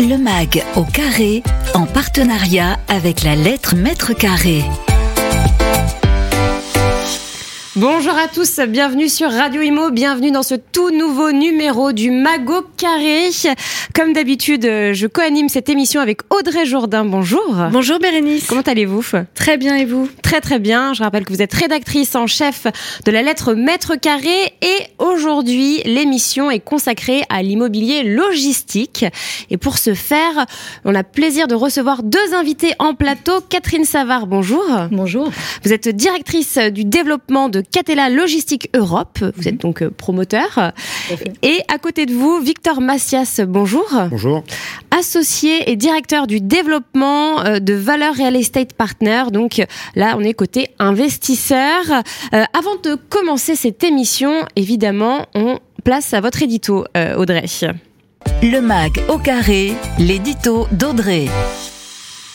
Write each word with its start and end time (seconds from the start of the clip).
Le 0.00 0.16
MAG 0.16 0.62
au 0.76 0.84
carré, 0.84 1.42
en 1.74 1.84
partenariat 1.84 2.78
avec 2.86 3.24
la 3.24 3.34
lettre 3.34 3.74
mètre 3.74 4.14
carré. 4.14 4.62
Bonjour 7.74 8.14
à 8.14 8.28
tous, 8.28 8.60
bienvenue 8.68 9.08
sur 9.08 9.30
Radio 9.30 9.60
Imo, 9.60 9.90
bienvenue 9.90 10.30
dans 10.30 10.42
ce 10.42 10.54
tout 10.54 10.90
nouveau 10.90 11.32
numéro 11.32 11.92
du 11.92 12.12
Mago 12.12 12.62
Carré. 12.76 13.30
Comme 13.94 14.12
d'habitude, 14.12 14.62
je 14.62 15.06
co-anime 15.06 15.48
cette 15.48 15.68
émission 15.68 16.00
avec 16.00 16.20
Audrey 16.30 16.66
Jourdain. 16.66 17.04
Bonjour. 17.04 17.56
Bonjour 17.72 17.98
Bérénice. 17.98 18.46
Comment 18.46 18.62
allez-vous? 18.62 19.02
Très 19.34 19.56
bien 19.56 19.76
et 19.76 19.84
vous? 19.84 20.08
Très 20.22 20.40
très 20.40 20.58
bien. 20.58 20.94
Je 20.94 21.02
rappelle 21.02 21.24
que 21.24 21.32
vous 21.32 21.42
êtes 21.42 21.54
rédactrice 21.54 22.14
en 22.14 22.26
chef 22.26 22.66
de 23.04 23.10
la 23.10 23.22
lettre 23.22 23.54
Mètre 23.54 23.96
Carré 23.96 24.52
et 24.62 24.78
aujourd'hui, 24.98 25.82
l'émission 25.84 26.50
est 26.50 26.60
consacrée 26.60 27.22
à 27.28 27.42
l'immobilier 27.42 28.04
logistique. 28.04 29.04
Et 29.50 29.56
pour 29.56 29.78
ce 29.78 29.94
faire, 29.94 30.46
on 30.84 30.94
a 30.94 31.02
plaisir 31.02 31.48
de 31.48 31.54
recevoir 31.54 32.02
deux 32.02 32.34
invités 32.34 32.74
en 32.78 32.94
plateau. 32.94 33.40
Catherine 33.48 33.84
Savard, 33.84 34.26
bonjour. 34.26 34.64
Bonjour. 34.92 35.30
Vous 35.64 35.72
êtes 35.72 35.88
directrice 35.88 36.58
du 36.58 36.84
développement 36.84 37.48
de 37.48 37.62
Catella 37.62 38.10
Logistique 38.10 38.70
Europe. 38.74 39.18
Vous 39.36 39.48
êtes 39.48 39.60
donc 39.60 39.82
euh, 39.82 39.90
promoteur. 39.90 40.72
Et 41.42 41.62
à 41.68 41.78
côté 41.78 42.06
de 42.06 42.12
vous, 42.12 42.40
Victor 42.40 42.80
Massias, 42.80 43.40
bonjour. 43.46 43.86
Bonjour. 44.10 44.42
Associé 44.90 45.70
et 45.70 45.76
directeur 45.76 46.26
du 46.26 46.40
développement 46.40 47.40
euh, 47.44 47.58
de 47.58 47.74
Valeur 47.74 48.14
Real 48.14 48.36
Estate 48.36 48.72
Partner. 48.72 49.24
Donc 49.32 49.62
là, 49.94 50.16
on 50.18 50.22
est 50.22 50.34
côté 50.34 50.68
investisseur. 50.78 51.82
Euh, 52.34 52.44
avant 52.56 52.76
de 52.82 52.94
commencer 52.94 53.56
cette 53.56 53.84
émission, 53.84 54.44
évidemment, 54.56 55.26
on 55.34 55.58
place 55.84 56.12
à 56.14 56.20
votre 56.20 56.42
édito, 56.42 56.84
Audrey. 57.16 57.44
Le 58.42 58.60
MAG 58.60 59.00
au 59.08 59.18
carré, 59.18 59.74
l'édito 59.98 60.66
d'Audrey. 60.72 61.26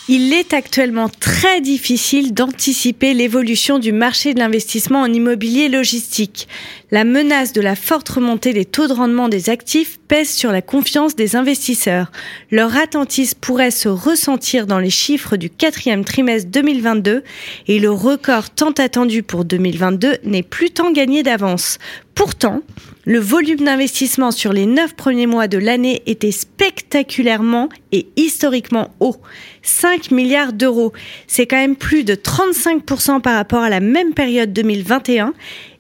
Il 0.10 0.34
est 0.34 0.54
actuellement 0.54 1.08
très 1.08 1.62
difficile 1.62 2.34
d'anticiper 2.34 3.14
l'évolution 3.14 3.80
du 3.80 3.94
marché 3.94 4.34
de 4.34 4.40
l'investissement 4.40 5.00
en 5.00 5.14
immobilier 5.14 5.70
logistique. 5.70 6.50
La 6.92 7.06
menace 7.06 7.54
de 7.54 7.62
la 7.62 7.78
forte 7.78 8.10
remontée 8.10 8.52
des 8.52 8.66
taux 8.66 8.88
de 8.88 8.94
rendement 8.94 9.30
des 9.30 9.50
actifs 9.50 10.02
pèse 10.10 10.30
sur 10.30 10.52
la 10.52 10.62
confiance 10.62 11.16
des 11.16 11.38
investisseurs. 11.38 12.12
Leur 12.52 12.76
attentisme 12.76 13.38
pourrait 13.40 13.72
se 13.72 13.88
ressentir 13.88 14.68
dans 14.68 14.80
les 14.80 14.90
chiffres 14.90 15.38
du 15.38 15.50
quatrième 15.50 16.04
trimestre 16.04 16.50
2022 16.52 17.24
et 17.70 17.80
le 17.80 17.90
record 17.90 18.50
tant 18.50 18.72
attendu 18.72 19.24
pour 19.24 19.46
2022 19.46 20.18
n'est 20.26 20.44
plus 20.44 20.72
tant 20.72 20.92
gagné 20.92 21.24
d'avance. 21.24 21.78
Pourtant, 22.14 22.62
le 23.06 23.20
volume 23.20 23.66
d'investissement 23.66 24.32
sur 24.32 24.54
les 24.54 24.66
neuf 24.66 24.96
premiers 24.96 25.28
mois 25.28 25.48
de 25.48 25.58
l'année 25.58 26.02
était 26.06 26.32
spectaculairement 26.32 27.70
et 27.92 28.08
historiquement 28.16 28.94
haut. 29.00 29.18
5 29.62 30.12
milliards 30.12 30.54
d'euros. 30.54 30.94
C'est 31.28 31.46
quand 31.46 31.58
même 31.58 31.76
plus 31.76 32.06
de 32.06 32.16
35% 32.16 33.22
par 33.22 33.36
rapport 33.36 33.62
à 33.62 33.70
la 33.70 33.82
même 33.82 34.14
période 34.14 34.54
2021 34.54 35.34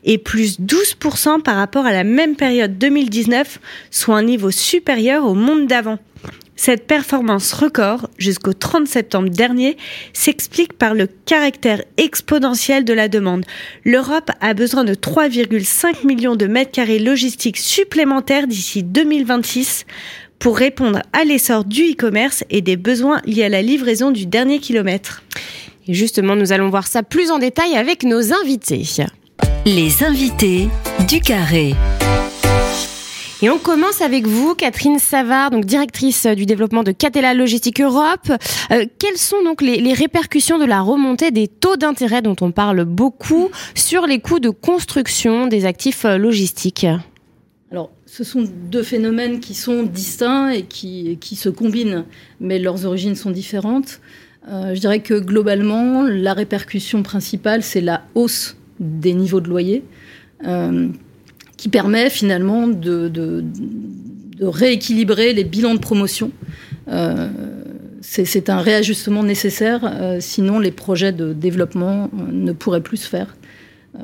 et 0.03 0.17
plus 0.17 0.59
12% 0.59 1.41
par 1.41 1.55
rapport 1.55 1.85
à 1.85 1.93
la 1.93 2.03
même 2.03 2.35
période 2.35 2.77
2019, 2.77 3.59
soit 3.89 4.17
un 4.17 4.23
niveau 4.23 4.51
supérieur 4.51 5.25
au 5.25 5.33
monde 5.33 5.67
d'avant. 5.67 5.99
Cette 6.55 6.87
performance 6.87 7.51
record, 7.53 8.09
jusqu'au 8.17 8.53
30 8.53 8.87
septembre 8.87 9.29
dernier, 9.29 9.75
s'explique 10.13 10.73
par 10.73 10.93
le 10.93 11.07
caractère 11.25 11.83
exponentiel 11.97 12.85
de 12.85 12.93
la 12.93 13.07
demande. 13.07 13.45
L'Europe 13.83 14.31
a 14.39 14.53
besoin 14.53 14.83
de 14.83 14.93
3,5 14.93 16.05
millions 16.05 16.35
de 16.35 16.45
mètres 16.45 16.71
carrés 16.71 16.99
logistiques 16.99 17.57
supplémentaires 17.57 18.47
d'ici 18.47 18.83
2026 18.83 19.85
pour 20.39 20.57
répondre 20.57 21.01
à 21.13 21.23
l'essor 21.23 21.65
du 21.65 21.91
e-commerce 21.91 22.43
et 22.49 22.61
des 22.61 22.77
besoins 22.77 23.21
liés 23.25 23.45
à 23.45 23.49
la 23.49 23.61
livraison 23.61 24.11
du 24.11 24.25
dernier 24.25 24.59
kilomètre. 24.59 25.23
Et 25.87 25.93
justement, 25.93 26.35
nous 26.35 26.51
allons 26.51 26.69
voir 26.69 26.87
ça 26.87 27.01
plus 27.01 27.31
en 27.31 27.39
détail 27.39 27.75
avec 27.75 28.03
nos 28.03 28.33
invités. 28.33 28.83
Les 29.65 30.03
invités 30.03 30.67
du 31.07 31.19
carré. 31.19 31.73
Et 33.43 33.49
on 33.49 33.57
commence 33.57 33.99
avec 33.99 34.25
vous, 34.25 34.55
Catherine 34.55 34.99
Savard, 34.99 35.51
donc 35.51 35.65
directrice 35.65 36.27
du 36.27 36.45
développement 36.45 36.81
de 36.81 36.93
Catella 36.93 37.33
Logistique 37.33 37.81
Europe. 37.81 38.31
Euh, 38.71 38.85
quelles 38.99 39.17
sont 39.17 39.43
donc 39.43 39.61
les, 39.61 39.91
répercussions 39.91 40.57
de 40.57 40.63
la 40.63 40.79
remontée 40.79 41.29
des 41.29 41.49
taux 41.49 41.75
d'intérêt 41.75 42.21
dont 42.21 42.37
on 42.39 42.51
parle 42.51 42.85
beaucoup 42.85 43.49
sur 43.75 44.07
les 44.07 44.19
coûts 44.19 44.39
de 44.39 44.49
construction 44.49 45.47
des 45.47 45.65
actifs 45.65 46.05
euh, 46.05 46.17
logistiques? 46.17 46.87
Alors, 47.69 47.91
ce 48.05 48.23
sont 48.23 48.45
deux 48.71 48.81
phénomènes 48.81 49.41
qui 49.41 49.55
sont 49.55 49.83
distincts 49.83 50.51
et 50.51 50.61
qui, 50.61 51.17
qui 51.19 51.35
se 51.35 51.49
combinent, 51.49 52.05
mais 52.39 52.59
leurs 52.59 52.85
origines 52.85 53.15
sont 53.15 53.31
différentes. 53.31 53.99
Euh, 54.47 54.73
je 54.73 54.79
dirais 54.79 55.01
que 55.01 55.15
globalement, 55.15 56.03
la 56.03 56.33
répercussion 56.33 57.03
principale, 57.03 57.61
c'est 57.61 57.81
la 57.81 58.05
hausse 58.15 58.55
des 58.79 59.13
niveaux 59.13 59.41
de 59.41 59.49
loyer 59.49 59.83
qui 61.63 61.69
permet 61.69 62.09
finalement 62.09 62.67
de, 62.67 63.41
rééquilibrer 64.41 65.31
les 65.31 65.45
bilans 65.45 65.73
de 65.73 65.79
promotion. 65.79 66.29
Euh, 66.89 67.29
c'est 68.01 68.49
un 68.49 68.59
réajustement 68.59 69.23
nécessaire, 69.23 69.79
euh, 69.85 70.17
sinon 70.19 70.59
les 70.59 70.71
projets 70.71 71.13
de 71.13 71.31
développement 71.31 72.09
euh, 72.19 72.31
ne 72.33 72.51
pourraient 72.51 72.81
plus 72.81 72.97
se 72.97 73.07
faire. 73.07 73.37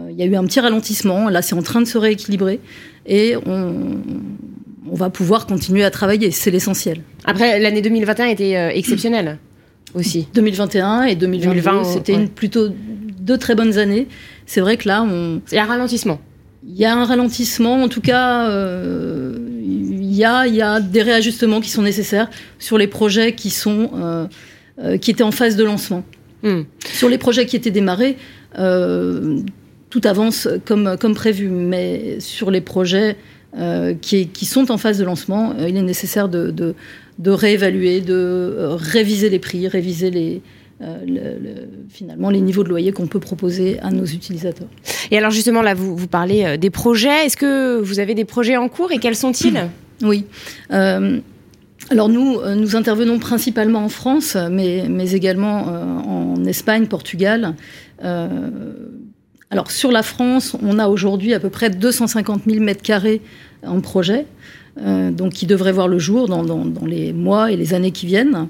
Il 0.09 0.17
y 0.17 0.23
a 0.23 0.25
eu 0.25 0.35
un 0.37 0.45
petit 0.45 0.61
ralentissement, 0.61 1.27
là 1.27 1.41
c'est 1.41 1.55
en 1.55 1.61
train 1.61 1.81
de 1.81 1.85
se 1.85 1.97
rééquilibrer 1.97 2.61
et 3.05 3.35
on, 3.45 3.97
va 4.93 5.09
pouvoir 5.09 5.45
continuer 5.45 5.83
à 5.83 5.91
travailler, 5.91 6.31
c'est 6.31 6.51
l'essentiel. 6.51 7.01
Après, 7.25 7.59
l'année 7.59 7.81
2021 7.81 8.27
était 8.27 8.77
exceptionnelle 8.77 9.37
aussi. 9.93 10.29
2021 10.33 11.03
et 11.03 11.15
2020, 11.15 11.83
c'était 11.83 12.25
plutôt 12.27 12.69
deux 13.19 13.37
très 13.37 13.55
bonnes 13.55 13.77
années. 13.77 14.07
C'est 14.45 14.61
vrai 14.61 14.77
que 14.77 14.87
là, 14.87 15.03
on... 15.03 15.41
Il 15.51 15.55
y 15.55 15.57
a 15.57 15.63
un 15.63 15.67
ralentissement. 15.67 16.21
Il 16.67 16.77
y 16.77 16.85
a 16.85 16.93
un 16.93 17.05
ralentissement, 17.05 17.81
en 17.81 17.87
tout 17.87 18.01
cas, 18.01 18.49
euh, 18.49 19.37
il, 19.63 20.13
y 20.13 20.25
a, 20.25 20.45
il 20.45 20.55
y 20.55 20.61
a 20.61 20.81
des 20.81 21.01
réajustements 21.01 21.61
qui 21.61 21.69
sont 21.69 21.81
nécessaires 21.81 22.29
sur 22.59 22.77
les 22.77 22.87
projets 22.87 23.33
qui, 23.33 23.49
sont, 23.49 23.91
euh, 23.95 24.27
euh, 24.83 24.97
qui 24.97 25.11
étaient 25.11 25.23
en 25.23 25.31
phase 25.31 25.55
de 25.55 25.63
lancement. 25.63 26.03
Hmm. 26.43 26.63
Sur 26.85 27.07
les 27.09 27.17
projets 27.17 27.45
qui 27.45 27.55
étaient 27.55 27.71
démarrés, 27.71 28.17
tout 28.55 30.01
avance 30.03 30.47
comme, 30.65 30.97
comme 30.99 31.15
prévu, 31.15 31.47
mais 31.47 32.19
sur 32.19 32.51
les 32.51 32.61
projets 32.61 33.15
qui, 34.01 34.27
qui, 34.27 34.45
sont 34.45 34.71
en 34.71 34.77
phase 34.77 34.99
de 34.99 35.05
lancement, 35.05 35.55
il 35.59 35.75
est 35.75 35.81
nécessaire 35.81 36.29
de, 36.29 36.51
de, 36.51 36.75
de 37.19 37.31
réévaluer, 37.31 38.01
de 38.01 38.69
réviser 38.69 39.29
les 39.29 39.39
prix, 39.39 39.67
réviser 39.67 40.11
les, 40.11 40.41
euh, 40.81 41.03
le, 41.05 41.67
finalement 41.89 42.29
les 42.29 42.39
niveaux 42.39 42.63
de 42.63 42.69
loyer 42.69 42.93
qu'on 42.93 43.07
peut 43.07 43.19
proposer 43.19 43.81
à 43.81 43.91
nos 43.91 44.05
utilisateurs. 44.05 44.69
Et 45.11 45.17
alors 45.17 45.29
justement 45.29 45.61
là, 45.61 45.73
vous, 45.73 45.93
vous 45.93 46.07
parlez 46.07 46.45
euh, 46.45 46.55
des 46.55 46.69
projets. 46.69 47.25
Est-ce 47.25 47.35
que 47.35 47.81
vous 47.81 47.99
avez 47.99 48.15
des 48.15 48.23
projets 48.23 48.55
en 48.55 48.69
cours 48.69 48.93
et 48.93 48.97
quels 48.97 49.17
sont-ils 49.17 49.59
Oui. 50.01 50.23
Euh, 50.71 51.19
alors 51.89 52.07
nous, 52.07 52.39
nous 52.55 52.75
intervenons 52.77 53.19
principalement 53.19 53.83
en 53.83 53.89
France, 53.89 54.37
mais, 54.49 54.85
mais 54.87 55.11
également 55.11 55.65
en 55.65 56.45
Espagne, 56.45 56.85
Portugal. 56.85 57.55
alors 58.01 59.71
sur 59.71 59.91
la 59.91 60.03
France, 60.03 60.55
on 60.61 60.77
a 60.77 60.87
aujourd'hui 60.87 61.33
à 61.33 61.39
peu 61.39 61.49
près 61.49 61.71
250 61.71 62.43
000 62.45 62.63
mètres 62.63 62.83
carrés 62.83 63.21
en 63.65 63.81
projet, 63.81 64.27
donc 64.77 65.33
qui 65.33 65.47
devraient 65.47 65.71
voir 65.71 65.87
le 65.87 65.97
jour 65.97 66.27
dans, 66.27 66.43
dans, 66.43 66.63
dans, 66.63 66.85
les 66.85 67.11
mois 67.11 67.51
et 67.51 67.55
les 67.55 67.73
années 67.73 67.91
qui 67.91 68.05
viennent. 68.05 68.49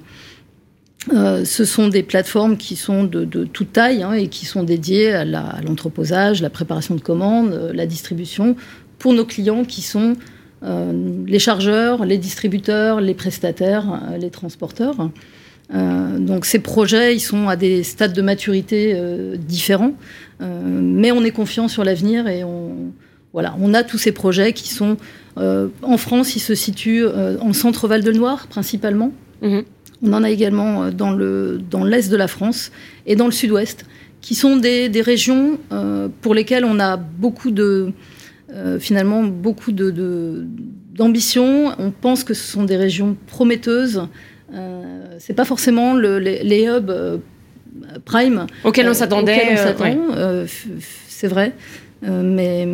Euh, 1.14 1.46
ce 1.46 1.66
sont 1.66 1.88
des 1.88 2.04
plateformes 2.04 2.58
qui 2.58 2.76
sont 2.76 3.04
de, 3.04 3.26
toute 3.26 3.74
taille 3.74 4.04
hein, 4.04 4.14
et 4.14 4.28
qui 4.28 4.46
sont 4.46 4.64
dédiées 4.64 5.14
à 5.14 5.26
l'entreposage, 5.26 6.42
la, 6.42 6.50
préparation 6.50 6.96
de 6.96 7.02
commandes, 7.02 7.52
euh, 7.54 7.72
la 7.74 7.86
distribution 7.86 8.56
pour 8.98 9.14
nos 9.14 9.26
clients 9.26 9.64
qui 9.64 9.82
sont 9.82 10.16
euh, 10.64 10.92
les 11.26 11.40
chargeurs, 11.40 12.06
les 12.06 12.18
distributeurs, 12.18 13.00
les 13.02 13.14
prestataires, 13.14 14.02
les 14.20 14.30
transporteurs. 14.30 15.10
donc 15.72 16.46
ces 16.46 16.60
projets, 16.60 17.16
ils 17.16 17.22
sont 17.22 17.48
à 17.48 17.56
des 17.56 17.84
stades 17.84 18.14
de 18.14 18.22
maturité 18.22 19.00
différents, 19.38 19.94
mais 20.42 21.14
on 21.14 21.24
est 21.24 21.32
confiant 21.32 21.70
sur 21.70 21.86
l'avenir 21.86 22.28
et 22.28 22.44
on, 22.44 22.92
voilà, 23.32 23.56
on 23.62 23.74
a 23.74 23.84
tous 23.84 23.98
ces 23.98 24.12
projets 24.12 24.52
qui 24.52 24.74
sont 24.74 24.98
en 25.38 25.98
France, 25.98 26.36
ils 26.36 26.42
se 26.42 26.56
situent 26.56 27.08
en 27.08 27.54
centre 27.54 27.88
Val 27.88 28.04
de 28.04 28.12
Loire 28.12 28.48
principalement. 28.48 29.14
Mmh. 29.42 29.60
On 30.02 30.14
en 30.14 30.24
a 30.24 30.30
également 30.30 30.84
euh, 30.84 30.92
dans, 30.92 31.12
le, 31.12 31.60
dans 31.70 31.84
l'est 31.84 32.10
de 32.10 32.18
la 32.18 32.28
France 32.28 32.72
et 33.06 33.16
dans 33.16 33.26
le 33.26 33.32
sud-ouest, 33.32 33.86
qui 34.22 34.36
sont 34.36 34.58
des, 34.58 34.90
régions 35.02 35.60
euh, 35.72 36.10
pour 36.22 36.34
lesquelles 36.34 36.66
on 36.66 36.80
a 36.80 36.98
beaucoup 36.98 37.52
de, 37.52 37.92
euh, 38.52 38.80
finalement, 38.80 39.24
beaucoup 39.24 39.72
de, 39.72 40.46
d'ambition. 40.94 41.74
On 41.80 41.92
pense 41.92 42.24
que 42.24 42.34
ce 42.34 42.52
sont 42.52 42.64
des 42.64 42.78
régions 42.78 43.16
prometteuses. 43.28 44.08
C'est 45.20 45.36
pas 45.36 45.46
forcément 45.46 45.94
les, 45.96 46.66
hubs 46.68 47.22
prime 48.04 48.48
auxquels 48.64 48.90
on 48.90 48.94
s'attendait. 48.94 49.56
c'est 51.08 51.28
vrai. 51.28 51.54
mais 52.02 52.68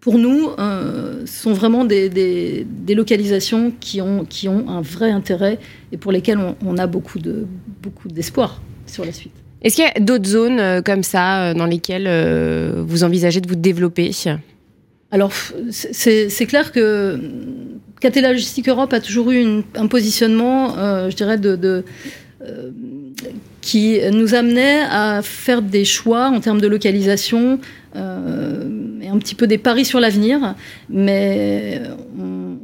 pour 0.00 0.18
nous, 0.18 0.48
euh, 0.58 1.26
sont 1.26 1.52
vraiment 1.52 1.84
des, 1.84 2.08
des, 2.08 2.94
localisations 2.94 3.72
qui 3.80 4.00
ont, 4.00 4.24
qui 4.24 4.48
ont 4.48 4.68
un 4.68 4.80
vrai 4.80 5.10
intérêt 5.10 5.58
et 5.92 5.96
pour 5.96 6.10
lesquelles 6.10 6.38
on, 6.64 6.78
a 6.78 6.86
beaucoup 6.86 7.18
de 7.18 7.46
beaucoup 7.82 8.08
d'espoir 8.08 8.62
sur 8.86 9.04
la 9.04 9.12
suite. 9.12 9.32
Est-ce 9.62 9.76
qu'il 9.76 9.84
y 9.84 9.88
a 9.88 10.00
d'autres 10.00 10.26
zones 10.26 10.58
euh, 10.58 10.80
comme 10.80 11.02
ça 11.02 11.42
euh, 11.42 11.54
dans 11.54 11.66
lesquelles 11.66 12.08
vous 12.80 13.04
envisagez 13.04 13.40
de 13.40 13.48
vous 13.48 13.56
développer? 13.56 14.10
Alors, 15.10 15.32
c'est 15.70 16.46
clair 16.46 16.72
que 16.72 17.20
Catella 18.00 18.32
Logistique 18.32 18.68
Europe 18.68 18.92
a 18.94 19.00
toujours 19.00 19.30
eu 19.30 19.62
un 19.74 19.86
positionnement, 19.86 20.76
je 21.10 21.14
dirais, 21.14 21.36
de, 21.36 21.56
de 21.56 21.84
qui 23.60 24.00
nous 24.12 24.34
amenait 24.34 24.80
à 24.88 25.20
faire 25.22 25.60
des 25.60 25.84
choix 25.84 26.28
en 26.28 26.40
termes 26.40 26.60
de 26.60 26.68
localisation 26.68 27.60
euh, 27.96 28.79
un 29.10 29.18
petit 29.18 29.34
peu 29.34 29.46
des 29.46 29.58
paris 29.58 29.84
sur 29.84 30.00
l'avenir, 30.00 30.54
mais 30.88 31.80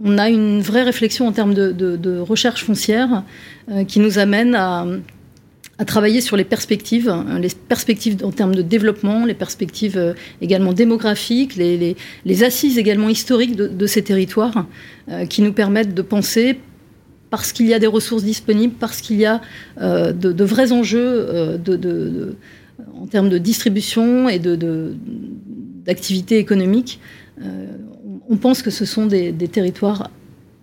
on, 0.04 0.18
a 0.18 0.28
une 0.28 0.60
vraie 0.60 0.82
réflexion 0.82 1.26
en 1.26 1.32
termes 1.32 1.54
de, 1.54 2.18
recherche 2.18 2.64
foncière 2.64 3.24
euh, 3.70 3.84
qui 3.84 4.00
nous 4.00 4.18
amène 4.18 4.54
à, 4.54 4.86
travailler 5.86 6.22
sur 6.22 6.38
les 6.38 6.44
perspectives, 6.44 7.10
hein, 7.10 7.38
les 7.38 7.50
perspectives 7.68 8.24
en 8.24 8.30
termes 8.30 8.54
de 8.54 8.62
développement, 8.62 9.26
les 9.26 9.34
perspectives 9.34 9.98
euh, 9.98 10.14
également 10.40 10.72
démographiques, 10.72 11.56
les, 11.56 11.96
assises 12.42 12.78
également 12.78 13.10
historiques 13.10 13.56
de, 13.56 13.86
ces 13.86 14.02
territoires, 14.02 14.66
qui 15.28 15.42
nous 15.42 15.52
permettent 15.52 15.94
de 15.94 16.02
penser 16.02 16.58
parce 17.30 17.52
qu'il 17.52 17.66
y 17.66 17.74
a 17.74 17.78
des 17.78 17.86
ressources 17.86 18.24
disponibles, 18.24 18.74
parce 18.78 19.00
qu'il 19.00 19.16
y 19.16 19.26
a 19.26 19.40
de, 19.78 20.44
vrais 20.44 20.72
enjeux 20.72 21.58
de, 21.62 22.36
en 23.00 23.06
termes 23.06 23.28
de 23.28 23.38
distribution 23.38 24.28
et 24.28 24.38
d'activité 25.86 26.38
économique, 26.38 27.00
euh, 27.42 27.66
on 28.28 28.36
pense 28.36 28.62
que 28.62 28.70
ce 28.70 28.84
sont 28.84 29.06
des, 29.06 29.32
territoires 29.32 30.10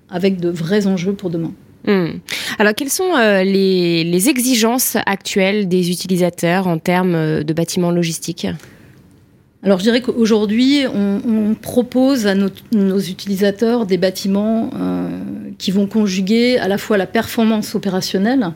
avec 0.10 0.40
de 0.40 0.50
vrais 0.50 0.88
enjeux 0.88 1.14
pour 1.14 1.30
demain. 1.30 1.54
Hmm. 1.86 2.20
Alors, 2.60 2.74
quelles 2.74 2.90
sont 2.90 3.16
euh, 3.16 3.44
les, 3.44 4.30
exigences 4.30 4.98
actuelles 5.06 5.68
des 5.68 5.92
utilisateurs 5.92 6.68
en 6.68 6.78
termes 6.78 7.16
euh, 7.16 7.44
de 7.44 7.54
bâtiments 7.54 7.92
logistiques? 7.92 8.48
Alors 9.66 9.78
je 9.80 9.84
dirais 9.84 10.02
qu'aujourd'hui, 10.02 10.82
on, 10.94 11.56
propose 11.56 12.28
à 12.28 12.36
nos, 12.36 13.00
utilisateurs 13.00 13.86
des 13.86 13.98
bâtiments 13.98 14.72
qui 15.58 15.72
vont 15.72 15.88
conjuguer 15.88 16.58
à 16.58 16.68
la 16.68 16.78
fois 16.78 16.98
la 16.98 17.06
performance 17.06 17.76
opérationnelle, 17.76 18.52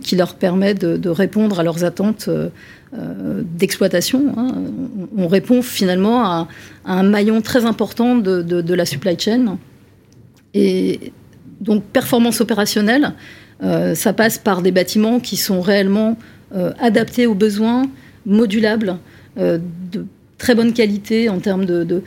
qui 0.00 0.16
leur 0.16 0.34
permet 0.34 0.74
de, 0.74 1.08
répondre 1.08 1.60
à 1.60 1.62
leurs 1.62 1.84
attentes 1.84 2.28
euh, 2.94 3.40
d'exploitation. 3.42 4.34
Hein. 4.36 4.48
On, 5.16 5.26
répond 5.26 5.62
finalement 5.62 6.26
à, 6.26 6.48
un 6.84 7.02
maillon 7.02 7.40
très 7.40 7.64
important 7.64 8.16
de, 8.16 8.74
la 8.74 8.84
supply 8.84 9.18
chain. 9.18 9.56
Et 10.52 11.00
donc 11.62 11.84
performance 11.84 12.42
opérationnelle, 12.42 13.14
euh, 13.62 13.94
ça 13.94 14.12
passe 14.12 14.36
par 14.36 14.60
des 14.60 14.72
bâtiments 14.72 15.20
qui 15.20 15.38
sont 15.38 15.62
réellement 15.62 16.18
euh, 16.54 16.74
adaptés 16.80 17.26
aux 17.26 17.34
besoins, 17.34 17.84
modulables, 18.26 18.98
de 19.38 20.04
très 20.36 20.54
bonne 20.54 20.74
qualité 20.74 21.30
en 21.30 21.38
termes 21.38 21.64
de, 21.64 22.02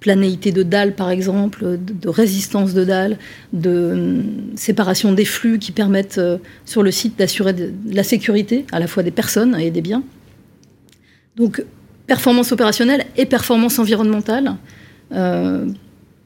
planéité 0.00 0.52
de 0.52 0.62
dalles, 0.62 0.94
par 0.94 1.10
exemple, 1.10 1.78
de, 1.78 2.08
résistance 2.08 2.74
de 2.74 2.84
dalles, 2.84 3.18
de 3.52 4.22
séparation 4.54 5.12
des 5.12 5.24
flux 5.24 5.58
qui 5.58 5.72
permettent 5.72 6.20
sur 6.64 6.82
le 6.82 6.90
site 6.90 7.18
d'assurer 7.18 7.54
la 7.90 8.02
sécurité 8.02 8.64
à 8.70 8.78
la 8.78 8.86
fois 8.86 9.02
des 9.02 9.10
personnes 9.10 9.58
et 9.58 9.70
des 9.70 9.80
biens. 9.80 10.04
Donc, 11.36 11.64
performance 12.08 12.50
opérationnelle 12.50 13.06
et 13.16 13.26
performance 13.26 13.78
environnementale. 13.78 14.56
Euh, 15.12 15.66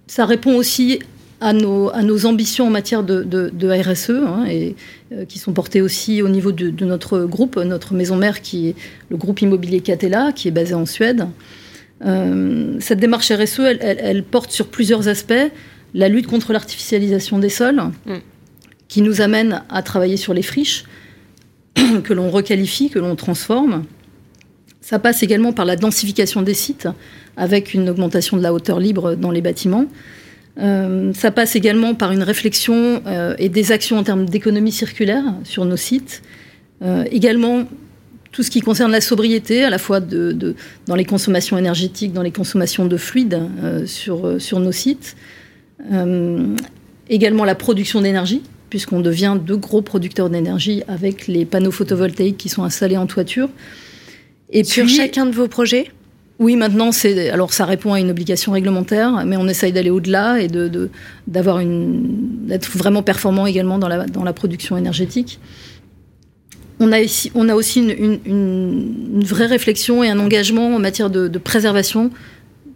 ça 0.06 0.24
répond 0.24 0.54
aussi 0.54 1.00
à 1.40 1.52
nos, 1.52 1.90
ambitions 2.24 2.68
en 2.68 2.70
matière 2.70 3.02
de, 3.02 3.24
de, 3.24 3.68
RSE, 3.68 4.10
hein, 4.10 4.44
et, 4.48 4.76
euh, 5.10 5.24
qui 5.24 5.40
sont 5.40 5.52
portées 5.52 5.82
aussi 5.82 6.22
au 6.22 6.28
niveau 6.28 6.52
de, 6.52 6.84
notre 6.84 7.24
groupe, 7.24 7.56
notre 7.56 7.94
maison 7.94 8.16
mère, 8.16 8.42
qui 8.42 8.68
est 8.68 8.74
le 9.10 9.16
groupe 9.16 9.42
immobilier 9.42 9.80
Catella, 9.80 10.30
qui 10.32 10.46
est 10.46 10.52
basé 10.52 10.74
en 10.74 10.86
Suède. 10.86 11.26
Euh, 12.04 12.76
cette 12.80 12.98
démarche 12.98 13.30
RSE, 13.30 13.60
elle, 13.80 14.24
porte 14.24 14.50
sur 14.50 14.68
plusieurs 14.68 15.08
aspects. 15.08 15.50
La 15.94 16.08
lutte 16.08 16.26
contre 16.26 16.52
l'artificialisation 16.52 17.38
des 17.38 17.48
sols, 17.48 17.82
mm. 18.06 18.16
qui 18.88 19.02
nous 19.02 19.20
amène 19.20 19.62
à 19.68 19.82
travailler 19.82 20.16
sur 20.16 20.34
les 20.34 20.42
friches, 20.42 20.84
que 22.04 22.12
l'on 22.12 22.30
requalifie, 22.30 22.90
que 22.90 22.98
l'on 22.98 23.14
transforme. 23.16 23.84
Ça 24.80 24.98
passe 24.98 25.22
également 25.22 25.52
par 25.52 25.64
la 25.64 25.76
densification 25.76 26.42
des 26.42 26.54
sites, 26.54 26.88
avec 27.36 27.74
une 27.74 27.88
augmentation 27.88 28.36
de 28.36 28.42
la 28.42 28.52
hauteur 28.52 28.80
libre 28.80 29.14
dans 29.14 29.30
les 29.30 29.40
bâtiments. 29.40 29.86
Euh, 30.58 31.12
ça 31.14 31.30
passe 31.30 31.56
également 31.56 31.94
par 31.94 32.12
une 32.12 32.22
réflexion 32.22 33.02
euh, 33.06 33.34
et 33.38 33.48
des 33.48 33.72
actions 33.72 33.96
en 33.96 34.02
termes 34.02 34.26
d'économie 34.26 34.72
circulaire 34.72 35.24
sur 35.44 35.64
nos 35.64 35.76
sites. 35.76 36.22
Euh, 36.82 37.04
également, 37.10 37.64
tout 38.32 38.42
ce 38.42 38.50
qui 38.50 38.60
concerne 38.60 38.90
la 38.90 39.00
sobriété, 39.00 39.62
à 39.62 39.70
la 39.70 39.78
fois 39.78 40.00
de, 40.00 40.54
dans 40.86 40.96
les 40.96 41.04
consommations 41.04 41.56
énergétiques, 41.58 42.12
dans 42.12 42.22
les 42.22 42.32
consommations 42.32 42.86
de 42.86 42.96
fluides 42.96 43.40
sur, 43.86 44.40
sur 44.40 44.58
nos 44.58 44.72
sites. 44.72 45.16
également 47.08 47.44
la 47.44 47.54
production 47.54 48.00
d'énergie, 48.00 48.42
puisqu'on 48.70 49.00
devient 49.00 49.36
de 49.44 49.54
gros 49.54 49.82
producteurs 49.82 50.30
d'énergie 50.30 50.82
avec 50.88 51.26
les 51.26 51.44
panneaux 51.44 51.70
photovoltaïques 51.70 52.38
qui 52.38 52.48
sont 52.48 52.64
installés 52.64 52.96
en 52.96 53.06
toiture. 53.06 53.50
Et 54.48 54.64
Sur 54.64 54.88
chacun 54.88 55.26
de 55.26 55.32
vos 55.32 55.46
projets? 55.46 55.90
Oui, 56.38 56.56
maintenant, 56.56 56.90
c'est 56.90 57.28
alors 57.28 57.52
ça 57.52 57.66
répond 57.66 57.92
à 57.92 58.00
une 58.00 58.10
obligation 58.10 58.52
réglementaire, 58.52 59.24
mais 59.26 59.36
on 59.36 59.46
essaye 59.46 59.72
d'aller 59.72 59.90
au-delà 59.90 60.40
et 60.40 60.48
de 60.48 60.90
d'avoir 61.26 61.60
une 61.60 62.46
d'être 62.46 62.70
vraiment 62.76 63.02
performant 63.02 63.46
également 63.46 63.78
dans 63.78 63.88
la 63.88 64.06
dans 64.06 64.24
la 64.24 64.32
production 64.32 64.76
énergétique. 64.76 65.38
On 66.82 66.90
a 66.90 67.00
ici, 67.00 67.30
a 67.36 67.54
aussi 67.54 67.78
une, 67.78 69.22
vraie 69.22 69.46
réflexion 69.46 70.02
et 70.02 70.08
un 70.08 70.18
engagement 70.18 70.74
en 70.74 70.80
matière 70.80 71.10
de, 71.10 71.38
préservation 71.38 72.10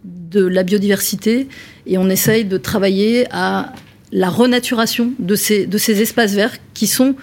de 0.04 0.46
la 0.46 0.62
biodiversité 0.62 1.48
et 1.86 1.98
on 1.98 2.08
essaye 2.08 2.44
de 2.44 2.56
travailler 2.56 3.26
à 3.32 3.72
la 4.12 4.28
renaturation 4.28 5.12
de 5.18 5.34
ces 5.34 5.66
de 5.66 5.76
ces 5.78 6.02
espaces 6.02 6.34
verts 6.34 6.56
qui 6.72 6.86
sont 6.86 7.16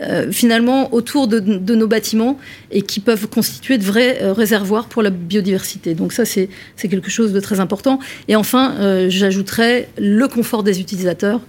euh, 0.00 0.32
finalement 0.32 0.94
autour 0.94 1.28
de, 1.28 1.40
nos 1.74 1.86
bâtiments 1.86 2.38
et 2.70 2.80
qui 2.80 3.00
peuvent 3.00 3.26
constituer 3.26 3.76
de 3.76 3.84
vrais 3.84 4.22
euh, 4.22 4.32
réservoirs 4.32 4.86
pour 4.86 5.02
la 5.02 5.10
biodiversité. 5.10 5.94
Donc 5.94 6.14
ça, 6.14 6.24
c'est 6.24 6.48
quelque 6.88 7.10
chose 7.10 7.34
de 7.34 7.40
très 7.40 7.60
important. 7.60 7.98
Et 8.28 8.36
enfin, 8.36 8.76
euh, 8.78 9.10
j'ajouterais 9.10 9.90
le 9.98 10.26
confort 10.26 10.62
des 10.62 10.80
utilisateurs, 10.80 11.42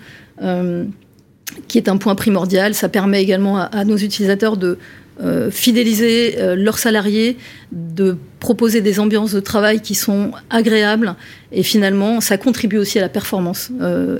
qui 1.68 1.78
est 1.78 1.90
un 1.90 1.98
point 1.98 2.16
primordial. 2.16 2.74
Ça 2.74 2.90
permet 2.90 3.22
également 3.22 3.58
à, 3.58 3.86
nos 3.86 3.98
utilisateurs 3.98 4.58
de 4.58 4.78
fidéliser 5.52 6.38
leurs 6.56 6.78
salariés, 6.78 7.38
de 7.74 8.16
proposer 8.40 8.80
des 8.80 9.02
ambiances 9.02 9.34
de 9.34 9.42
travail 9.42 9.82
qui 9.82 9.94
sont 9.94 10.32
agréables 10.50 11.14
et 11.52 11.62
finalement 11.62 12.22
ça 12.22 12.38
contribue 12.38 12.78
aussi 12.78 13.00
à 13.00 13.02
la 13.02 13.10
performance 13.10 13.70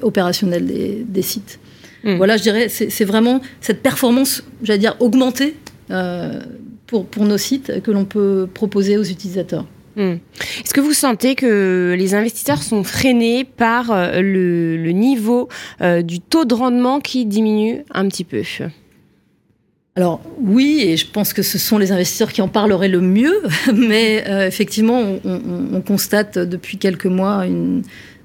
opérationnelle 0.02 0.66
des 1.08 1.22
sites. 1.22 1.60
Hmm. 2.04 2.16
Voilà, 2.16 2.38
je 2.38 2.44
dirais, 2.44 2.70
c'est 2.70 3.06
vraiment 3.06 3.42
cette 3.62 3.82
performance, 3.82 4.44
j'allais 4.64 4.80
dire, 4.80 4.96
augmentée 5.00 5.56
euh, 5.92 6.40
pour, 6.88 7.06
pour 7.06 7.26
nos 7.26 7.38
sites 7.38 7.82
que 7.84 7.92
l'on 7.92 8.06
peut 8.06 8.48
proposer 8.54 8.98
aux 8.98 9.04
utilisateurs. 9.04 9.66
Hmm. 10.00 10.16
Est-ce 10.64 10.74
que 10.74 10.82
vous 10.82 10.94
sentez 10.94 11.36
que 11.36 11.96
les 11.98 12.16
investisseurs 12.16 12.64
sont 12.64 12.84
freinés 12.84 13.44
par 13.44 13.92
euh, 13.92 14.22
le, 14.22 14.92
niveau 14.92 15.50
euh, 15.82 16.02
du 16.02 16.20
taux 16.20 16.46
de 16.46 16.54
rendement 16.54 17.00
qui 17.02 17.26
diminue 17.26 17.84
un 17.92 18.08
petit 18.08 18.24
peu? 18.24 18.42
Alors 19.96 20.22
oui, 20.42 20.82
et 20.82 20.98
je 20.98 21.06
pense 21.06 21.34
que 21.34 21.42
ce 21.42 21.58
sont 21.58 21.78
les 21.78 21.92
investisseurs 21.92 22.32
qui 22.32 22.42
en 22.42 22.48
parleraient 22.48 22.88
le 22.88 23.02
mieux, 23.02 23.44
mais 23.74 24.24
effectivement, 24.48 25.02
on, 25.26 25.42
on, 25.74 25.82
constate 25.82 26.40
depuis 26.40 26.78
quelques 26.78 27.08
mois 27.08 27.46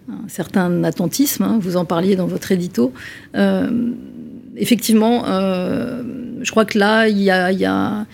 un 0.09 0.29
certain 0.29 0.85
attentisme, 0.85 1.45
hein, 1.45 1.59
vous 1.61 1.77
en 1.77 1.85
parliez 1.85 2.17
dans 2.17 2.27
votre 2.27 2.53
édito. 2.53 2.93
Euh, 3.35 3.93
effectivement, 4.57 5.25
euh, 5.27 6.03
je 6.43 6.51
crois 6.51 6.65
que 6.65 6.79
là, 6.79 7.09
il 7.09 7.19
y 7.19 7.31
a 7.31 8.07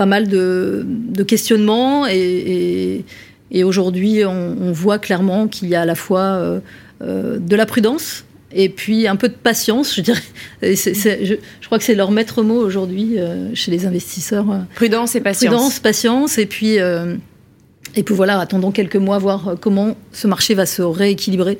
pas 0.00 0.06
mal 0.06 0.28
de, 0.28 0.82
de 0.86 1.22
questionnements 1.22 2.06
et, 2.06 3.04
et, 3.50 3.64
aujourd'hui, 3.64 4.24
on, 4.24 4.56
on, 4.58 4.72
voit 4.72 4.98
clairement 4.98 5.46
qu'il 5.46 5.68
y 5.68 5.74
a 5.74 5.82
à 5.82 5.84
la 5.84 5.94
fois 5.94 6.20
euh, 6.20 6.60
euh 7.02 7.38
de 7.38 7.54
la 7.54 7.66
prudence 7.66 8.24
et 8.50 8.70
puis 8.70 9.06
un 9.06 9.16
peu 9.16 9.28
de 9.28 9.34
patience, 9.34 9.94
je 9.94 10.00
dirais. 10.00 10.22
C 10.62 10.94
je, 10.94 11.34
je, 11.60 11.66
crois 11.66 11.76
que 11.76 11.84
c'est 11.84 11.94
leur 11.94 12.12
maître 12.12 12.42
mot 12.42 12.58
aujourd'hui 12.58 13.18
euh, 13.18 13.54
chez 13.54 13.70
les 13.70 13.84
investisseurs. 13.84 14.46
Prudence 14.74 15.16
et 15.16 15.20
patience. 15.20 15.50
Prudence, 15.50 15.78
patience, 15.80 16.38
et 16.38 16.46
puis 16.46 16.78
et 16.78 18.02
puis 18.02 18.14
voilà, 18.14 18.40
attendons 18.40 18.70
quelques 18.70 18.96
mois, 18.96 19.18
voir 19.18 19.56
comment 19.60 19.98
ce 20.12 20.26
marché 20.28 20.54
va 20.54 20.64
se 20.64 20.80
rééquilibrer. 20.80 21.58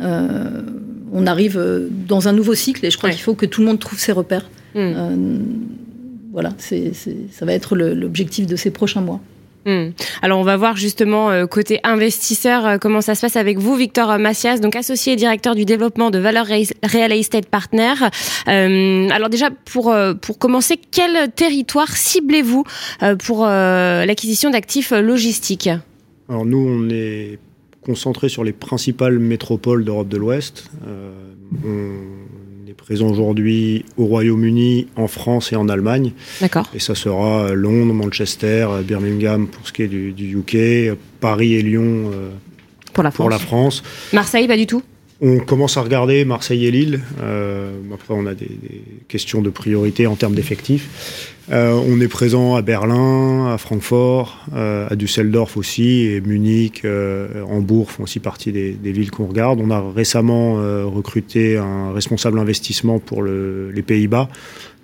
Euh, 0.00 0.62
on 1.12 1.26
arrive 1.26 1.62
dans 2.08 2.26
un 2.26 2.32
nouveau 2.32 2.54
cycle 2.54 2.86
et 2.86 2.90
je 2.90 2.96
crois 2.96 3.10
qu'il 3.10 3.20
faut 3.20 3.34
que 3.34 3.44
tout 3.44 3.60
le 3.60 3.66
monde 3.66 3.80
trouve 3.80 3.98
ses 3.98 4.12
repères. 4.12 4.48
Hmm. 4.74 4.94
Voilà, 6.32 6.50
c'est, 6.56 6.92
ça 6.94 7.44
va 7.44 7.52
être 7.52 7.76
l'objectif 7.76 8.46
de 8.46 8.56
ces 8.56 8.70
prochains 8.70 9.02
mois. 9.02 9.20
Hmm. 9.64 9.90
Alors 10.22 10.40
on 10.40 10.42
va 10.42 10.56
voir 10.56 10.76
justement 10.76 11.30
euh, 11.30 11.46
côté 11.46 11.78
investisseur 11.84 12.66
euh, 12.66 12.78
comment 12.78 13.00
ça 13.00 13.14
se 13.14 13.20
passe 13.20 13.36
avec 13.36 13.58
vous, 13.58 13.76
Victor 13.76 14.18
Macias, 14.18 14.58
donc 14.58 14.74
associé 14.74 15.12
et 15.12 15.16
directeur 15.16 15.54
du 15.54 15.64
développement 15.64 16.10
de 16.10 16.18
Valeur 16.18 16.46
Real 16.46 17.12
Estate 17.12 17.46
Partner. 17.46 17.92
Euh, 18.48 19.08
alors 19.10 19.28
déjà 19.28 19.50
pour 19.50 19.94
pour 20.20 20.38
commencer, 20.38 20.80
quel 20.90 21.30
territoire 21.30 21.96
ciblez-vous 21.96 22.64
pour 23.20 23.46
l'acquisition 23.46 24.50
d'actifs 24.50 24.90
logistiques? 24.90 25.70
Alors 26.28 26.44
nous 26.44 26.58
on 26.58 26.90
est 26.90 27.38
concentré 27.82 28.28
sur 28.28 28.42
les 28.42 28.52
principales 28.52 29.20
métropoles 29.20 29.84
d'Europe 29.84 30.08
de 30.08 30.16
l'Ouest. 30.16 30.70
on 31.64 32.41
présent 32.72 33.08
aujourd'hui 33.08 33.84
au 33.96 34.06
Royaume-Uni, 34.06 34.88
en 34.96 35.06
France 35.06 35.52
et 35.52 35.56
en 35.56 35.68
Allemagne. 35.68 36.12
D'accord. 36.40 36.68
Et 36.74 36.78
ça 36.78 36.94
sera 36.94 37.54
Londres, 37.54 37.94
Manchester, 37.94 38.68
Birmingham 38.84 39.46
pour 39.46 39.66
ce 39.66 39.72
qui 39.72 39.82
est 39.82 39.88
du, 39.88 40.36
UK, 40.36 40.96
Paris 41.20 41.54
et 41.54 41.62
Lyon 41.62 42.10
euh, 42.12 42.30
pour, 42.92 43.02
la 43.02 43.10
France. 43.10 43.22
pour 43.22 43.30
la 43.30 43.38
France. 43.38 43.82
Marseille, 44.12 44.46
pas 44.46 44.56
du 44.56 44.66
tout? 44.66 44.82
On 45.24 45.38
commence 45.38 45.76
à 45.76 45.82
regarder 45.82 46.24
Marseille 46.24 46.66
et 46.66 46.72
Lille. 46.72 47.00
Euh, 47.22 47.70
après, 47.94 48.12
on 48.12 48.26
a 48.26 48.34
des, 48.34 48.50
questions 49.06 49.40
de 49.40 49.50
priorité 49.50 50.08
en 50.08 50.16
termes 50.16 50.34
d'effectifs. 50.34 51.32
Euh, 51.52 51.80
on 51.86 52.00
est 52.00 52.08
présent 52.08 52.56
à 52.56 52.62
Berlin, 52.62 53.52
à 53.52 53.56
Francfort, 53.56 54.44
euh, 54.54 54.88
à 54.90 54.96
Düsseldorf 54.96 55.56
aussi, 55.56 56.06
et 56.06 56.20
Munich, 56.20 56.84
Hambourg 57.48 57.92
font 57.92 58.02
aussi 58.02 58.18
partie 58.18 58.50
des, 58.50 58.72
villes 58.82 59.12
qu'on 59.12 59.26
regarde. 59.26 59.60
On 59.62 59.70
a 59.70 59.80
récemment 59.94 60.54
recruté 60.90 61.56
un 61.56 61.92
responsable 61.92 62.40
investissement 62.40 62.98
pour 62.98 63.22
les 63.22 63.82
Pays-Bas. 63.82 64.28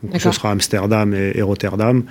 Donc 0.05 0.21
ce 0.21 0.31
sera 0.31 0.53
Amsterdam 0.53 1.13
et, 1.15 1.43
Rotterdam. 1.43 2.05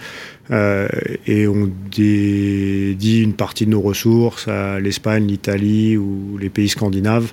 et 0.51 1.47
on 1.47 1.69
dédie 1.95 3.21
une 3.23 3.33
partie 3.33 3.65
de 3.65 3.71
nos 3.71 3.81
ressources 3.81 4.49
à 4.49 4.81
l'Espagne, 4.81 5.27
l'Italie 5.27 5.95
ou 5.95 6.37
les 6.37 6.49
pays 6.49 6.67
scandinaves. 6.67 7.31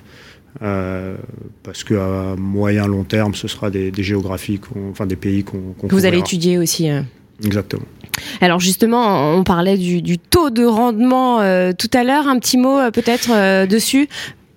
Euh, 0.61 1.15
parce 1.63 1.83
qu'à 1.83 2.35
moyen 2.37 2.87
long 2.87 3.03
terme, 3.03 3.35
ce 3.35 3.47
sera 3.47 3.69
des, 3.69 3.91
géographies, 3.97 4.59
enfin 4.89 5.05
des 5.05 5.15
pays 5.15 5.43
qu'on 5.43 5.73
que 5.87 5.93
vous 5.93 6.05
allez 6.05 6.19
étudier 6.19 6.57
aussi. 6.57 6.89
Euh. 6.89 7.01
Exactement. 7.43 7.83
Alors 8.39 8.61
justement, 8.61 9.35
on 9.35 9.43
parlait 9.43 9.77
du, 9.77 10.17
taux 10.17 10.49
de 10.49 10.63
rendement 10.63 11.41
euh, 11.41 11.73
tout 11.77 11.89
à 11.93 12.03
l'heure. 12.03 12.27
Un 12.27 12.39
petit 12.39 12.57
mot 12.57 12.79
peut-être 12.93 13.65
dessus. 13.67 14.07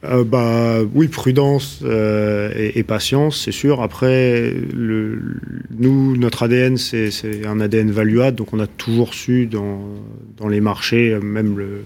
bah 0.03 0.79
oui, 0.95 1.09
prudence 1.09 1.83
et, 1.83 2.83
patience, 2.85 3.43
c'est 3.45 3.53
sûr. 3.53 3.83
Après, 3.83 4.55
le, 4.73 5.41
nous, 5.77 6.17
notre 6.17 6.45
ADN, 6.45 6.77
c'est 6.77 7.11
un 7.45 7.59
ADN 7.59 7.91
valuable, 7.91 8.37
donc 8.37 8.53
on 8.53 8.61
a 8.61 8.69
toujours 8.69 9.15
su 9.15 9.47
dans, 9.47 9.81
dans 10.37 10.47
les 10.47 10.61
marchés, 10.61 11.19
même 11.21 11.59
le 11.59 11.83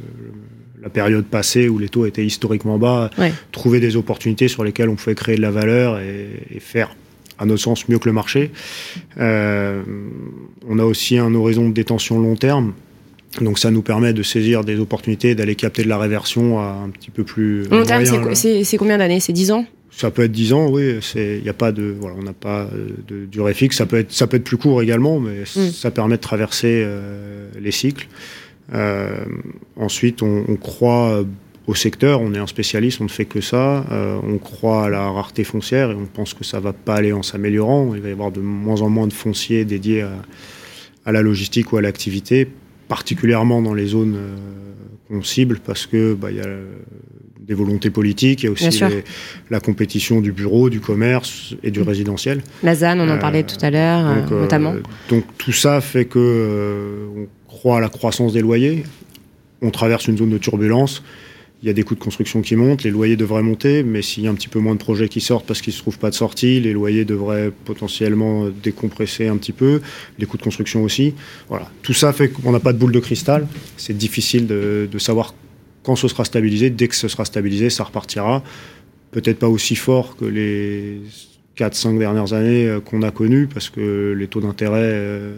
la 0.82 0.88
période 0.88 1.24
passée 1.24 1.68
où 1.68 1.78
les 1.78 1.88
taux 1.88 2.06
étaient 2.06 2.24
historiquement 2.24 2.78
bas, 2.78 3.10
trouver 3.52 3.80
des 3.80 3.96
opportunités 3.96 4.48
sur 4.48 4.64
lesquelles 4.64 4.88
on 4.88 4.96
pouvait 4.96 5.14
créer 5.14 5.36
de 5.36 5.42
la 5.42 5.50
valeur 5.50 6.00
et, 6.00 6.60
faire, 6.60 6.94
à 7.38 7.46
notre 7.46 7.62
sens, 7.62 7.88
mieux 7.88 7.98
que 7.98 8.08
le 8.08 8.12
marché. 8.12 8.50
Euh, 9.18 9.82
on 10.68 10.78
a 10.78 10.84
aussi 10.84 11.18
un 11.18 11.34
horizon 11.34 11.68
de 11.68 11.74
détention 11.74 12.20
long 12.20 12.36
terme. 12.36 12.72
Donc 13.40 13.58
ça 13.58 13.70
nous 13.70 13.80
permet 13.80 14.12
de 14.12 14.22
saisir 14.22 14.62
des 14.62 14.78
opportunités, 14.78 15.34
d'aller 15.34 15.54
capter 15.54 15.84
de 15.84 15.88
la 15.88 15.98
réversion 15.98 16.60
à 16.60 16.78
un 16.84 16.90
petit 16.90 17.10
peu 17.10 17.24
plus 17.24 17.62
long 17.68 17.84
terme. 17.84 18.04
C'est 18.34 18.76
combien 18.76 18.98
d'années? 18.98 19.20
C'est 19.20 19.32
10 19.32 19.52
ans? 19.52 19.66
Ça 19.90 20.10
peut 20.10 20.22
être 20.22 20.32
10 20.32 20.52
ans, 20.54 20.68
oui. 20.70 20.98
Il 21.14 21.42
n'y 21.42 21.48
a 21.48 21.54
pas 21.54 21.70
de, 21.70 21.94
voilà, 21.98 22.16
on 22.18 22.22
n'a 22.22 22.32
pas 22.32 22.66
de 23.08 23.26
durée 23.26 23.54
fixe. 23.54 23.76
Ça 23.76 23.86
peut 23.86 23.98
être, 23.98 24.12
ça 24.12 24.26
peut 24.26 24.38
être 24.38 24.44
plus 24.44 24.56
court 24.56 24.82
également, 24.82 25.20
mais 25.20 25.42
mm. 25.42 25.70
ça 25.70 25.90
permet 25.90 26.16
de 26.16 26.22
traverser 26.22 26.82
euh, 26.84 27.48
les 27.60 27.72
cycles. 27.72 28.06
Euh, 28.74 29.24
ensuite, 29.76 30.22
on, 30.22 30.56
croit 30.56 31.24
au 31.66 31.74
secteur, 31.74 32.20
on 32.20 32.34
est 32.34 32.38
un 32.38 32.46
spécialiste, 32.46 33.00
on 33.00 33.04
ne 33.04 33.08
fait 33.08 33.24
que 33.24 33.40
ça. 33.40 33.84
Euh, 33.90 34.18
on 34.22 34.38
croit 34.38 34.86
à 34.86 34.88
la 34.88 35.10
rareté 35.10 35.44
foncière 35.44 35.90
et 35.90 35.94
on 35.94 36.06
pense 36.06 36.34
que 36.34 36.44
ça 36.44 36.60
va 36.60 36.72
pas 36.72 36.96
aller 36.96 37.12
en 37.12 37.22
s'améliorant. 37.22 37.94
Il 37.94 38.00
va 38.00 38.08
y 38.08 38.12
avoir 38.12 38.32
de 38.32 38.40
moins 38.40 38.80
en 38.80 38.88
moins 38.88 39.06
de 39.06 39.12
fonciers 39.12 39.64
dédiés 39.64 40.04
à, 41.04 41.12
la 41.12 41.22
logistique 41.22 41.72
ou 41.72 41.76
à 41.76 41.82
l'activité, 41.82 42.48
particulièrement 42.88 43.62
dans 43.62 43.74
les 43.74 43.86
zones 43.86 44.16
euh, 44.16 44.36
qu'on 45.08 45.22
cible, 45.22 45.60
parce 45.64 45.86
que 45.86 46.14
bah, 46.14 46.30
y 46.30 46.40
a 46.40 46.46
des 47.40 47.54
volontés 47.54 47.90
politiques, 47.90 48.44
il 48.44 48.46
y 48.46 48.48
a 48.48 48.52
aussi 48.52 48.80
la 49.50 49.60
compétition 49.60 50.20
du 50.20 50.32
bureau, 50.32 50.70
du 50.70 50.80
commerce 50.80 51.54
et 51.62 51.72
du 51.72 51.80
mmh. 51.80 51.82
résidentiel. 51.82 52.42
La 52.62 52.76
ZAN, 52.76 53.00
on 53.00 53.08
en 53.08 53.18
parlait 53.18 53.42
tout 53.42 53.58
à 53.62 53.70
l'heure, 53.70 54.30
notamment. 54.30 54.74
Donc 55.10 55.24
tout 55.38 55.52
ça 55.52 55.80
fait 55.80 56.04
que 56.04 57.26
croit 57.52 57.76
à 57.76 57.80
la 57.80 57.88
croissance 57.88 58.32
des 58.32 58.40
loyers. 58.40 58.84
On 59.60 59.70
traverse 59.70 60.08
une 60.08 60.16
zone 60.16 60.30
de 60.30 60.38
turbulence. 60.38 61.02
Il 61.62 61.66
y 61.66 61.70
a 61.70 61.74
des 61.74 61.84
coûts 61.84 61.94
de 61.94 62.00
construction 62.00 62.42
qui 62.42 62.56
montent, 62.56 62.82
les 62.82 62.90
loyers 62.90 63.14
devraient 63.14 63.42
monter, 63.42 63.84
mais 63.84 64.02
s'il 64.02 64.24
y 64.24 64.26
a 64.26 64.30
un 64.30 64.34
petit 64.34 64.48
peu 64.48 64.58
moins 64.58 64.74
de 64.74 64.80
projets 64.80 65.08
qui 65.08 65.20
sortent 65.20 65.46
parce 65.46 65.62
qu'ils 65.62 65.72
ne 65.72 65.76
se 65.76 65.82
trouvent 65.82 65.98
pas 65.98 66.10
de 66.10 66.16
sortie, 66.16 66.58
les 66.58 66.72
loyers 66.72 67.04
devraient 67.04 67.52
potentiellement 67.64 68.48
décompresser 68.48 69.28
un 69.28 69.36
petit 69.36 69.52
peu, 69.52 69.80
les 70.18 70.26
coûts 70.26 70.38
de 70.38 70.42
construction 70.42 70.82
aussi. 70.82 71.14
Voilà. 71.48 71.70
Tout 71.82 71.92
ça 71.92 72.12
fait 72.12 72.30
qu'on 72.30 72.50
n'a 72.50 72.58
pas 72.58 72.72
de 72.72 72.78
boule 72.78 72.90
de 72.90 72.98
cristal. 72.98 73.46
C'est 73.76 73.96
difficile 73.96 74.48
de, 74.48 74.98
savoir 74.98 75.34
quand 75.84 75.94
ce 75.94 76.08
sera 76.08 76.24
stabilisé. 76.24 76.70
Dès 76.70 76.88
que 76.88 76.96
ce 76.96 77.06
sera 77.06 77.24
stabilisé, 77.24 77.70
ça 77.70 77.84
repartira. 77.84 78.42
Peut-être 79.12 79.38
pas 79.38 79.48
aussi 79.48 79.76
fort 79.76 80.16
que 80.16 80.24
les 80.24 81.00
4-5 81.56 81.96
dernières 81.96 82.32
années 82.32 82.66
euh, 82.66 82.80
qu'on 82.80 83.02
a 83.02 83.12
connues, 83.12 83.46
parce 83.46 83.70
que 83.70 84.16
les 84.18 84.26
taux 84.26 84.40
d'intérêt 84.40 84.80
euh, 84.82 85.34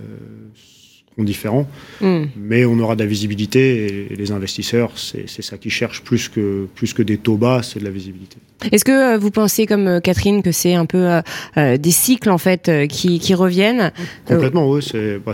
différents, 1.18 1.68
hmm. 2.00 2.24
mais 2.36 2.64
on 2.64 2.78
aura 2.80 2.96
de 2.96 3.02
la 3.02 3.06
visibilité 3.06 4.08
et, 4.10 4.16
les 4.16 4.32
investisseurs, 4.32 4.92
c'est 4.96 5.42
ça 5.42 5.58
qu'ils 5.58 5.70
cherchent 5.70 6.02
plus 6.02 6.28
que, 6.28 6.66
plus 6.74 6.92
que 6.92 7.02
des 7.02 7.18
taux 7.18 7.36
bas, 7.36 7.62
c'est 7.62 7.78
de 7.78 7.84
la 7.84 7.90
visibilité. 7.90 8.36
Est-ce 8.72 8.84
que 8.84 9.14
euh, 9.14 9.18
vous 9.18 9.30
pensez, 9.30 9.66
comme 9.66 9.86
euh, 9.86 10.00
Catherine, 10.00 10.42
que 10.42 10.52
c'est 10.52 10.74
un 10.74 10.86
peu 10.86 11.20
euh, 11.56 11.76
des 11.76 11.90
cycles 11.90 12.30
en 12.30 12.38
fait 12.38 12.70
qui, 12.88 13.18
qui 13.18 13.34
reviennent? 13.34 13.92
Complètement, 14.24 14.68
oui. 14.68 14.80
Bah, 15.24 15.32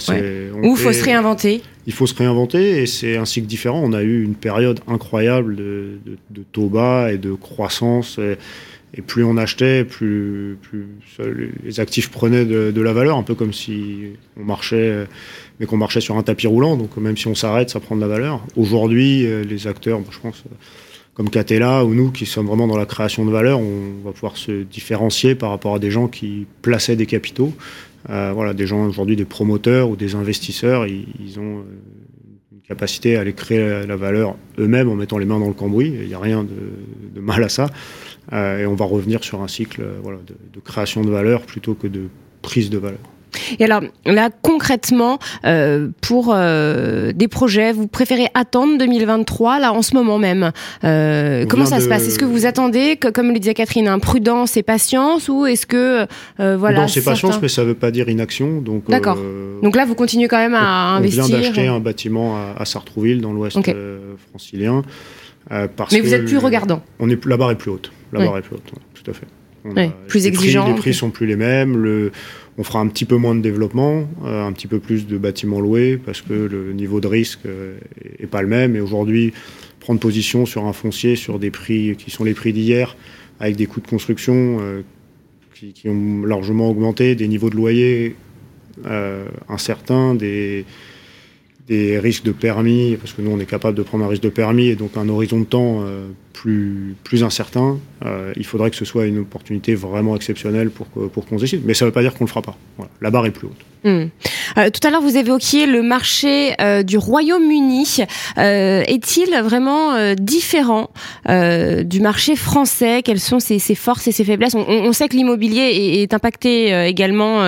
Ou 0.62 0.72
il 0.72 0.76
faut 0.76 0.92
se 0.92 1.04
réinventer? 1.04 1.62
Il 1.86 1.92
faut 1.92 2.06
se 2.06 2.14
réinventer 2.14 2.82
et 2.82 2.86
c'est 2.86 3.16
un 3.16 3.24
cycle 3.24 3.46
différent. 3.46 3.80
On 3.82 3.92
a 3.92 4.02
eu 4.02 4.22
une 4.22 4.34
période 4.34 4.80
incroyable 4.86 5.56
de, 5.56 5.98
de, 6.30 6.42
taux 6.52 6.68
bas 6.68 7.12
et 7.12 7.18
de 7.18 7.32
croissance. 7.32 8.18
Et, 8.18 8.36
et 8.94 9.02
plus 9.02 9.24
on 9.24 9.36
achetait, 9.36 9.84
plus, 9.84 10.58
les 11.62 11.80
actifs 11.80 12.10
prenaient 12.10 12.44
de, 12.44 12.80
la 12.80 12.92
valeur, 12.92 13.16
un 13.16 13.22
peu 13.22 13.34
comme 13.34 13.52
si 13.52 14.06
on 14.36 14.44
marchait 14.44 15.06
mais 15.60 15.66
qu'on 15.66 15.76
marchait 15.76 16.00
sur 16.00 16.16
un 16.16 16.22
tapis 16.22 16.46
roulant. 16.46 16.76
Donc 16.76 16.96
même 16.96 17.16
si 17.16 17.28
on 17.28 17.34
s'arrête, 17.34 17.70
ça 17.70 17.78
prend 17.78 17.94
de 17.94 18.00
la 18.00 18.08
valeur. 18.08 18.44
Aujourd'hui, 18.56 19.26
euh, 19.26 19.44
les 19.44 19.66
acteurs, 19.66 20.00
je 20.10 20.18
pense, 20.18 20.42
euh, 20.46 20.54
comme 21.14 21.28
Catella 21.28 21.84
ou 21.84 21.94
nous, 21.94 22.10
qui 22.10 22.24
sommes 22.24 22.46
vraiment 22.46 22.66
dans 22.66 22.78
la 22.78 22.86
création 22.86 23.26
de 23.26 23.30
valeur, 23.30 23.60
on 23.60 24.02
va 24.02 24.12
pouvoir 24.12 24.38
se 24.38 24.62
différencier 24.62 25.34
par 25.34 25.50
rapport 25.50 25.74
à 25.74 25.78
des 25.78 25.90
gens 25.90 26.08
qui 26.08 26.46
plaçaient 26.62 26.96
des 26.96 27.06
capitaux. 27.06 27.52
Euh, 28.08 28.32
voilà, 28.34 28.54
des 28.54 28.66
gens 28.66 28.86
aujourd'hui, 28.86 29.16
des 29.16 29.26
promoteurs 29.26 29.90
ou 29.90 29.96
des 29.96 30.14
investisseurs, 30.14 30.86
ils, 30.86 31.38
ont 31.38 31.62
une 32.52 32.60
capacité 32.66 33.16
à 33.16 33.20
aller 33.20 33.34
créer 33.34 33.86
la 33.86 33.96
valeur 33.96 34.36
eux-mêmes 34.58 34.88
en 34.88 34.94
mettant 34.94 35.18
les 35.18 35.26
mains 35.26 35.38
dans 35.38 35.48
le 35.48 35.52
cambouis. 35.52 35.92
Il 36.00 36.08
n'y 36.08 36.14
a 36.14 36.18
rien 36.18 36.42
de, 36.42 37.20
mal 37.20 37.44
à 37.44 37.50
ça. 37.50 37.68
Et 38.32 38.66
on 38.66 38.74
va 38.74 38.84
revenir 38.84 39.24
sur 39.24 39.42
un 39.42 39.48
cycle 39.48 39.82
voilà, 40.02 40.18
de, 40.26 40.34
de 40.52 40.60
création 40.60 41.02
de 41.02 41.10
valeur 41.10 41.42
plutôt 41.42 41.74
que 41.74 41.86
de 41.86 42.08
prise 42.42 42.70
de 42.70 42.78
valeur. 42.78 42.98
Et 43.58 43.64
alors 43.64 43.82
là, 44.06 44.30
concrètement, 44.42 45.18
euh, 45.44 45.88
pour 46.00 46.32
euh, 46.32 47.12
des 47.12 47.28
projets, 47.28 47.72
vous 47.72 47.86
préférez 47.86 48.26
attendre 48.34 48.78
2023, 48.78 49.58
là 49.58 49.72
en 49.72 49.82
ce 49.82 49.94
moment 49.94 50.18
même 50.18 50.52
euh, 50.84 51.46
Comment 51.48 51.66
ça 51.66 51.80
se 51.80 51.88
passe? 51.88 52.06
Est-ce 52.06 52.18
que 52.18 52.24
vous 52.24 52.46
attendez, 52.46 52.96
que, 52.96 53.08
comme 53.08 53.32
le 53.32 53.38
disait 53.38 53.54
Catherine, 53.54 53.88
un 53.88 53.98
prudence 53.98 54.56
et 54.56 54.62
patience, 54.62 55.28
ou 55.28 55.46
est-ce 55.46 55.66
que 55.66 56.06
voilà 56.38 56.80
Prudence 56.80 56.96
et 56.96 57.02
patience, 57.02 57.40
mais 57.40 57.48
ça 57.48 57.62
ne 57.62 57.68
veut 57.68 57.74
pas 57.74 57.90
dire 57.90 58.08
inaction. 58.08 58.60
Donc 58.60 58.88
d'accord. 58.88 59.18
donc 59.62 59.76
là, 59.76 59.84
vous 59.84 59.94
continuez 59.94 60.28
quand 60.28 60.38
même 60.38 60.54
à 60.54 60.96
investir. 60.96 61.24
On 61.24 61.26
vient 61.26 61.38
d'acheter 61.38 61.66
un 61.66 61.80
bâtiment 61.80 62.36
à, 62.56 62.64
Sartrouville, 62.64 63.20
dans 63.20 63.32
l'Ouest 63.32 63.58
francilien. 64.30 64.82
parce 65.76 65.92
mais 65.92 66.00
vous 66.00 66.14
êtes 66.14 66.24
plus 66.24 66.38
regardant. 66.38 66.82
On 66.98 67.08
est 67.08 67.24
la 67.26 67.36
barre 67.36 67.52
est 67.52 67.56
plus 67.56 67.70
haute. 67.70 67.92
La 68.12 68.20
barre 68.20 68.38
est 68.38 68.42
plus 68.42 68.56
haute, 68.56 68.72
tout 68.94 69.10
à 69.10 69.14
fait. 69.14 69.26
plus 70.08 70.26
exigeant. 70.26 70.68
les 70.68 70.74
prix 70.74 70.94
sont 70.94 71.10
plus 71.10 71.26
les 71.26 71.36
mêmes. 71.36 71.76
Le, 71.76 72.12
on 72.58 72.62
fera 72.62 72.80
un 72.80 72.88
petit 72.88 73.04
peu 73.04 73.16
moins 73.16 73.34
de 73.34 73.40
développement, 73.40 74.08
euh, 74.24 74.44
un 74.44 74.52
petit 74.52 74.66
peu 74.66 74.80
plus 74.80 75.06
de 75.06 75.16
bâtiments 75.16 75.60
loués 75.60 75.96
parce 75.96 76.20
que 76.20 76.34
le 76.34 76.72
niveau 76.72 77.00
de 77.00 77.06
risque 77.06 77.40
euh, 77.46 77.78
est 78.18 78.26
pas 78.26 78.42
le 78.42 78.48
même. 78.48 78.76
Et 78.76 78.80
aujourd'hui, 78.80 79.32
prendre 79.78 80.00
position 80.00 80.44
sur 80.44 80.66
un 80.66 80.72
foncier 80.72 81.16
sur 81.16 81.38
des 81.38 81.50
prix 81.50 81.96
qui 81.96 82.10
sont 82.10 82.24
les 82.24 82.34
prix 82.34 82.52
d'hier, 82.52 82.96
avec 83.38 83.56
des 83.56 83.66
coûts 83.66 83.80
de 83.80 83.86
construction 83.86 84.58
euh, 84.60 84.82
qui, 85.54 85.88
ont 85.88 86.26
largement 86.26 86.68
augmenté, 86.70 87.14
des 87.14 87.28
niveaux 87.28 87.50
de 87.50 87.56
loyer 87.56 88.16
incertains, 89.48 90.14
des, 90.14 90.64
des 91.70 92.00
risques 92.00 92.24
de 92.24 92.32
permis, 92.32 92.96
parce 92.96 93.12
que 93.12 93.22
nous 93.22 93.30
on 93.30 93.38
est 93.38 93.46
capable 93.46 93.78
de 93.78 93.82
prendre 93.82 94.04
un 94.04 94.08
risque 94.08 94.24
de 94.24 94.28
permis 94.28 94.66
et 94.66 94.76
donc 94.76 94.96
un 94.96 95.08
horizon 95.08 95.38
de 95.38 95.44
temps 95.44 95.82
euh, 95.82 96.08
plus, 96.32 96.96
plus 97.04 97.22
incertain, 97.22 97.78
euh, 98.04 98.32
il 98.36 98.44
faudrait 98.44 98.70
que 98.70 98.76
ce 98.76 98.84
soit 98.84 99.06
une 99.06 99.18
opportunité 99.18 99.76
vraiment 99.76 100.16
exceptionnelle 100.16 100.70
pour, 100.70 100.88
pour 100.88 101.26
qu'on 101.26 101.38
se 101.38 101.44
décide. 101.44 101.62
Mais 101.64 101.74
ça 101.74 101.84
ne 101.84 101.90
veut 101.90 101.92
pas 101.92 102.02
dire 102.02 102.12
qu'on 102.12 102.24
ne 102.24 102.28
le 102.28 102.30
fera 102.30 102.42
pas. 102.42 102.58
La 103.00 103.10
barre 103.10 103.26
est 103.26 103.30
plus 103.30 103.46
haute. 103.46 103.64
Hmm. 103.84 104.06
Euh, 104.58 104.68
tout 104.70 104.86
à 104.86 104.90
l'heure, 104.90 105.00
vous 105.00 105.16
évoquiez 105.16 105.66
le 105.66 105.82
marché 105.82 106.52
euh, 106.60 106.82
du 106.82 106.98
Royaume-Uni. 106.98 107.98
Euh, 108.36 108.82
est-il 108.86 109.30
vraiment 109.42 110.14
différent 110.14 110.90
du 111.26 112.00
marché 112.00 112.36
français? 112.36 113.02
Quelles 113.02 113.20
sont 113.20 113.40
ses, 113.40 113.58
forces 113.74 114.06
et 114.08 114.12
ses 114.12 114.24
faiblesses? 114.24 114.54
On, 114.54 114.92
sait 114.92 115.08
que 115.08 115.16
l'immobilier 115.16 116.02
est, 116.02 116.12
impacté 116.14 116.86
également 116.86 117.42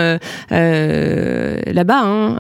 là-bas. 0.51 2.03
Hein. 2.03 2.39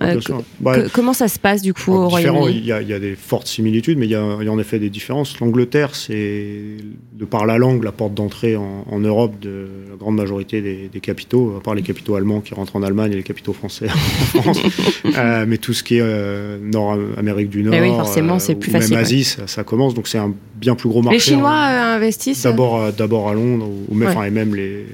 Bah, 0.61 0.76
comment 0.92 1.12
ça 1.12 1.28
se 1.28 1.38
passe 1.38 1.62
du 1.62 1.75
coup 1.75 1.92
au 1.92 2.08
Royaume-Uni? 2.08 2.58
il, 2.58 2.66
y 2.66 2.72
a 2.72 2.99
des 2.99 3.16
fortes 3.16 3.46
similitudes, 3.46 3.99
mais 3.99 4.06
il 4.06 4.12
y 4.12 4.14
a, 4.14 4.22
en 4.22 4.58
effet 4.58 4.78
des 4.78 4.90
différences. 4.90 5.38
L'Angleterre, 5.40 5.94
c'est 5.94 6.76
de 7.12 7.25
par 7.25 7.46
la 7.46 7.58
langue 7.58 7.84
la 7.84 7.92
porte 7.92 8.14
d'entrée 8.14 8.56
en, 8.56 9.00
Europe 9.02 9.38
de 9.40 9.68
la 9.90 9.96
grande 9.96 10.16
majorité 10.16 10.62
des, 10.62 10.88
des 10.88 11.00
capitaux, 11.00 11.56
à 11.58 11.62
part 11.62 11.75
les 11.75 11.82
capitaux 11.82 12.14
allemands 12.14 12.40
qui 12.40 12.54
rentrent 12.54 12.76
en 12.76 12.82
Allemagne 12.82 13.12
et 13.12 13.16
les 13.16 13.22
capitaux 13.25 13.52
français 13.52 13.82
en 13.89 14.41
France. 14.41 14.62
Euh, 15.15 15.45
mais 15.47 15.59
tout 15.59 15.75
ce 15.75 15.83
qui 15.83 15.97
est 15.97 16.03
euh, 16.03 16.59
Nord-Amérique 16.62 17.51
du 17.51 17.62
Nord, 17.62 17.75
oui, 17.79 17.89
forcément, 17.89 18.39
c'est 18.39 18.55
plus 18.55 18.71
ou 18.71 18.73
facile, 18.73 18.95
même 18.95 19.01
Asie, 19.03 19.25
ça, 19.25 19.65
commence. 19.65 19.95
Donc 19.95 20.09
c'est 20.09 20.19
un 20.19 20.33
bien 20.55 20.75
plus 20.75 20.89
gros 20.89 21.03
marché. 21.03 21.17
Les 21.17 21.21
Chinois 21.21 21.53
hein. 21.53 21.97
investissent 21.97 22.43
D'abord, 22.43 22.93
d'abord 22.93 23.29
à 23.29 23.35
Londres, 23.35 23.69
ou 23.89 23.95
même, 23.95 24.17
et 24.25 24.31
même 24.31 24.55
les 24.55 24.87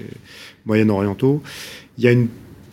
Moyen-Orientaux. 0.67 1.43
Il 1.99 2.05
y 2.05 2.09
a 2.09 2.13
une 2.13 2.29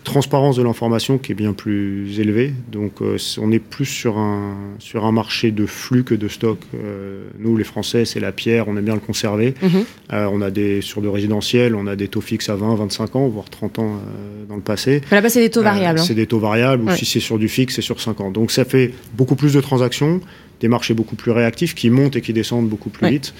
transparence 0.05 0.55
de 0.55 0.63
l'information 0.63 1.17
qui 1.17 1.33
est 1.33 1.35
bien 1.35 1.51
plus 1.51 2.19
élevée. 2.19 2.53
Donc 2.71 3.01
euh, 3.01 3.17
on 3.41 3.51
est 3.51 3.59
plus 3.59 3.85
sur 3.85 4.17
un, 4.17 4.55
sur 4.79 5.05
un 5.05 5.11
marché 5.11 5.51
de 5.51 5.65
flux 5.65 6.05
que 6.05 6.15
de 6.15 6.29
stock. 6.29 6.59
Euh, 6.73 7.25
nous, 7.39 7.57
les 7.57 7.65
Français, 7.65 8.05
c'est 8.05 8.21
la 8.21 8.31
pierre, 8.31 8.69
on 8.69 8.77
aime 8.77 8.85
bien 8.85 8.93
le 8.93 9.01
conserver. 9.01 9.53
Mhm. 9.61 9.85
Euh, 10.13 10.29
on 10.31 10.41
a 10.41 10.49
des, 10.49 10.81
sur 10.81 11.01
de 11.01 11.09
résidentiel, 11.09 11.75
on 11.75 11.87
a 11.87 11.97
des 11.97 12.07
taux 12.07 12.21
fixes 12.21 12.47
à 12.47 12.55
20, 12.55 12.75
25 12.75 13.15
ans, 13.17 13.27
voire 13.27 13.49
30 13.49 13.79
ans 13.79 13.99
dans 14.47 14.55
le 14.55 14.61
passé. 14.61 15.01
Là-bas, 15.11 15.29
c'est 15.29 15.41
des 15.41 15.49
taux 15.49 15.63
variables. 15.63 15.99
Hein. 15.99 16.03
C'est 16.03 16.15
des 16.15 16.27
taux 16.27 16.39
variables, 16.39 16.83
ou 16.83 16.91
si 16.91 17.05
c'est 17.05 17.19
sur 17.19 17.37
du 17.37 17.49
fixe, 17.49 17.75
c'est 17.75 17.81
sur 17.81 17.99
5 17.99 18.21
ans. 18.21 18.31
Donc 18.31 18.51
ça 18.51 18.63
fait 18.63 18.93
beaucoup 19.17 19.35
plus 19.35 19.53
de 19.53 19.61
transactions 19.61 20.21
des 20.59 20.67
marchés 20.67 20.93
beaucoup 20.93 21.15
plus 21.15 21.31
réactifs 21.31 21.75
qui 21.75 21.89
montent 21.89 22.15
et 22.15 22.21
qui 22.21 22.33
descendent 22.33 22.69
beaucoup 22.69 22.89
plus 22.89 23.09
vite. 23.09 23.33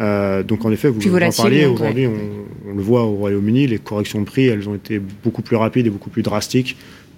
Euh, 0.00 0.42
donc 0.42 0.64
en 0.64 0.72
effet, 0.72 0.88
vous 0.88 1.00
en 1.14 1.30
parliez, 1.30 1.66
aujourd'hui 1.66 2.08
on, 2.72 2.76
le 2.76 2.82
voit 2.82 3.04
au 3.04 3.14
Royaume-Uni, 3.16 3.66
les 3.66 3.78
corrections 3.78 4.20
de 4.20 4.24
prix, 4.24 4.46
elles 4.46 4.68
ont 4.68 4.74
été 4.74 4.98
beaucoup 4.98 5.42
plus 5.42 5.56
rapides 5.56 5.86
et 5.86 5.90
beaucoup 5.90 6.10
plus 6.10 6.22
drastiques 6.22 6.76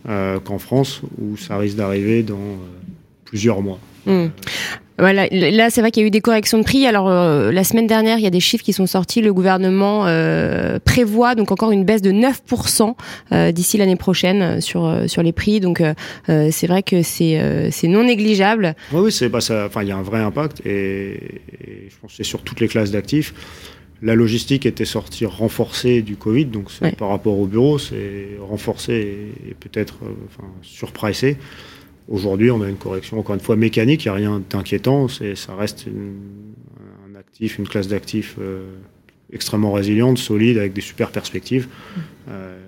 euh, 0.08 0.40
qu'en 0.40 0.58
France, 0.58 1.02
où 1.20 1.36
ça 1.36 1.56
risque 1.58 1.76
d'arriver 1.76 2.22
dans 2.22 2.34
euh, 2.34 2.56
plusieurs 3.24 3.62
mois. 3.62 3.78
Hmm. 4.06 4.26
Voilà, 4.96 5.26
là 5.28 5.70
c'est 5.70 5.80
vrai 5.80 5.90
qu'il 5.90 6.02
y 6.02 6.04
a 6.04 6.06
eu 6.06 6.10
des 6.10 6.20
corrections 6.20 6.58
de 6.58 6.62
prix. 6.62 6.86
Alors 6.86 7.08
euh, 7.08 7.50
la 7.50 7.64
semaine 7.64 7.88
dernière, 7.88 8.18
il 8.18 8.22
y 8.22 8.28
a 8.28 8.30
des 8.30 8.40
chiffres 8.40 8.64
qui 8.64 8.72
sont 8.72 8.86
sortis. 8.86 9.20
Le 9.20 9.34
gouvernement 9.34 10.06
euh, 10.06 10.78
prévoit 10.84 11.34
donc 11.34 11.50
encore 11.50 11.72
une 11.72 11.84
baisse 11.84 12.00
de 12.00 12.12
9% 12.12 12.94
euh, 13.32 13.50
d'ici 13.50 13.76
l'année 13.76 13.96
prochaine 13.96 14.60
sur 14.60 15.08
sur 15.08 15.22
les 15.22 15.32
prix. 15.32 15.58
Donc 15.58 15.82
c'est 16.26 16.66
vrai 16.66 16.82
que 16.84 17.02
c'est 17.02 17.70
c'est 17.72 17.88
non 17.88 18.04
négligeable. 18.04 18.74
Oui, 18.92 19.00
oui, 19.06 19.12
c'est 19.12 19.30
pas 19.30 19.40
ça. 19.40 19.64
Enfin, 19.66 19.82
il 19.82 19.88
y 19.88 19.92
a 19.92 19.96
un 19.96 20.02
vrai 20.02 20.20
impact 20.20 20.64
et, 20.64 21.18
je 21.88 21.94
pense 22.00 22.12
que 22.12 22.16
c'est 22.16 22.24
sur 22.24 22.42
toutes 22.42 22.60
les 22.60 22.68
classes 22.68 22.92
d'actifs. 22.92 23.34
La 24.02 24.14
logistique 24.14 24.66
était 24.66 24.84
sortie 24.84 25.24
renforcée 25.24 26.02
du 26.02 26.16
Covid, 26.16 26.46
donc 26.46 26.70
par 26.98 27.08
rapport 27.08 27.38
au 27.38 27.46
bureau, 27.46 27.78
c'est 27.78 28.36
renforcé 28.40 29.32
et, 29.48 29.54
peut-être 29.54 29.94
enfin, 30.26 30.48
surpricé. 30.62 31.36
Aujourd'hui, 32.08 32.50
on 32.50 32.60
a 32.60 32.68
une 32.68 32.76
correction, 32.76 33.18
encore 33.18 33.34
une 33.34 33.40
fois, 33.40 33.56
mécanique, 33.56 34.04
il 34.04 34.08
n'y 34.08 34.12
a 34.12 34.14
rien 34.14 34.42
d'inquiétant, 34.50 35.08
ça 35.08 35.54
reste 35.56 35.86
un 35.88 37.18
actif, 37.18 37.58
une 37.58 37.66
classe 37.66 37.88
d'actifs 37.88 38.36
euh, 38.38 38.66
extrêmement 39.32 39.72
résiliente, 39.72 40.18
solide, 40.18 40.58
avec 40.58 40.74
des 40.74 40.82
super 40.82 41.10
perspectives. 41.10 41.68
Euh, 42.28 42.58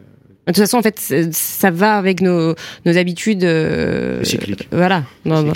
de 0.53 0.53
toute 0.53 0.63
façon, 0.63 0.79
en 0.79 0.83
fait, 0.83 1.01
ça 1.33 1.71
va 1.71 1.97
avec 1.97 2.21
nos, 2.21 2.55
nos 2.85 2.97
habitudes. 2.97 3.43
Euh. 3.43 4.23
Voilà. 4.71 5.03
on, 5.25 5.53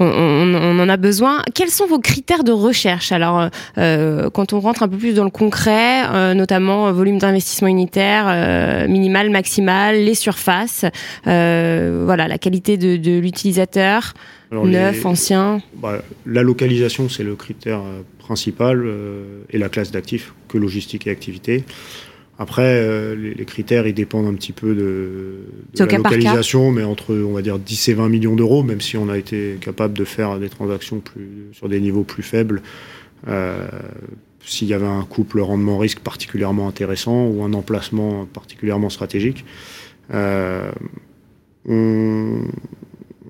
on, 0.00 0.78
en 0.80 0.88
a 0.88 0.96
besoin. 0.96 1.42
Quels 1.54 1.70
sont 1.70 1.86
vos 1.86 2.00
critères 2.00 2.42
de 2.42 2.50
recherche? 2.50 3.12
Alors, 3.12 3.48
euh, 3.78 4.30
quand 4.30 4.52
on 4.52 4.58
rentre 4.58 4.82
un 4.82 4.88
peu 4.88 4.96
plus 4.96 5.14
dans 5.14 5.24
le 5.24 5.30
concret, 5.30 6.04
euh, 6.12 6.34
notamment 6.34 6.92
volume 6.92 7.18
d'investissement 7.18 7.68
unitaire, 7.68 8.24
euh, 8.26 8.88
minimal, 8.88 9.30
maximal, 9.30 9.96
les 9.96 10.14
surfaces, 10.14 10.84
euh, 11.28 12.02
voilà, 12.04 12.26
la 12.26 12.38
qualité 12.38 12.76
de, 12.76 12.96
de 12.96 13.18
l'utilisateur, 13.18 14.14
neuf, 14.50 15.06
ancien. 15.06 15.62
Bah, 15.74 16.02
la 16.26 16.42
localisation, 16.42 17.08
c'est 17.08 17.24
le 17.24 17.36
critère 17.36 17.82
principal, 18.18 18.84
et 19.50 19.58
la 19.58 19.68
classe 19.68 19.90
d'actifs 19.90 20.32
que 20.48 20.58
logistique 20.58 21.06
et 21.06 21.10
activité. 21.10 21.64
Après, 22.38 22.62
euh, 22.64 23.14
les, 23.14 23.44
critères, 23.44 23.86
ils 23.86 23.94
dépendent 23.94 24.26
un 24.26 24.34
petit 24.34 24.52
peu 24.52 24.74
de, 24.74 25.44
la 25.78 25.96
localisation, 25.96 26.72
mais 26.72 26.82
entre, 26.82 27.14
on 27.14 27.32
va 27.32 27.42
dire, 27.42 27.60
10 27.60 27.88
et 27.90 27.94
20 27.94 28.08
millions 28.08 28.34
d'euros, 28.34 28.64
même 28.64 28.80
si 28.80 28.96
on 28.96 29.08
a 29.08 29.16
été 29.16 29.56
capable 29.60 29.96
de 29.96 30.04
faire 30.04 30.40
des 30.40 30.48
transactions 30.48 30.98
plus, 30.98 31.48
sur 31.52 31.68
des 31.68 31.80
niveaux 31.80 32.02
plus 32.02 32.24
faibles. 32.24 32.62
Euh, 33.28 33.68
s'il 34.40 34.68
y 34.68 34.74
avait 34.74 34.86
un 34.86 35.04
couple 35.04 35.40
rendement-risque 35.40 36.00
particulièrement 36.00 36.68
intéressant 36.68 37.28
ou 37.28 37.44
un 37.44 37.52
emplacement 37.54 38.26
particulièrement 38.26 38.90
stratégique. 38.90 39.44
Euh, 40.12 40.70
on 41.66 42.40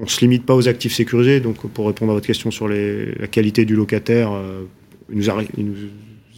ne 0.00 0.06
se 0.06 0.20
limite 0.22 0.44
pas 0.44 0.54
aux 0.54 0.66
actifs 0.66 0.94
sécurisés. 0.94 1.40
Donc, 1.40 1.58
pour 1.68 1.86
répondre 1.86 2.10
à 2.10 2.14
votre 2.14 2.26
question 2.26 2.50
sur 2.50 2.68
les, 2.68 3.14
la 3.14 3.28
qualité 3.28 3.64
du 3.64 3.76
locataire, 3.76 4.32
il 5.10 5.18
nous, 5.18 5.30
arrive, 5.30 5.48
il 5.56 5.66
nous 5.66 5.76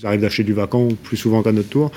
ça 0.01 0.09
arrive 0.09 0.21
d'acheter 0.21 0.45
du 0.45 0.53
vacant 0.53 0.89
plus 1.03 1.17
souvent 1.17 1.43
qu'à 1.43 1.53
notre 1.53 1.69
tour. 1.69 1.91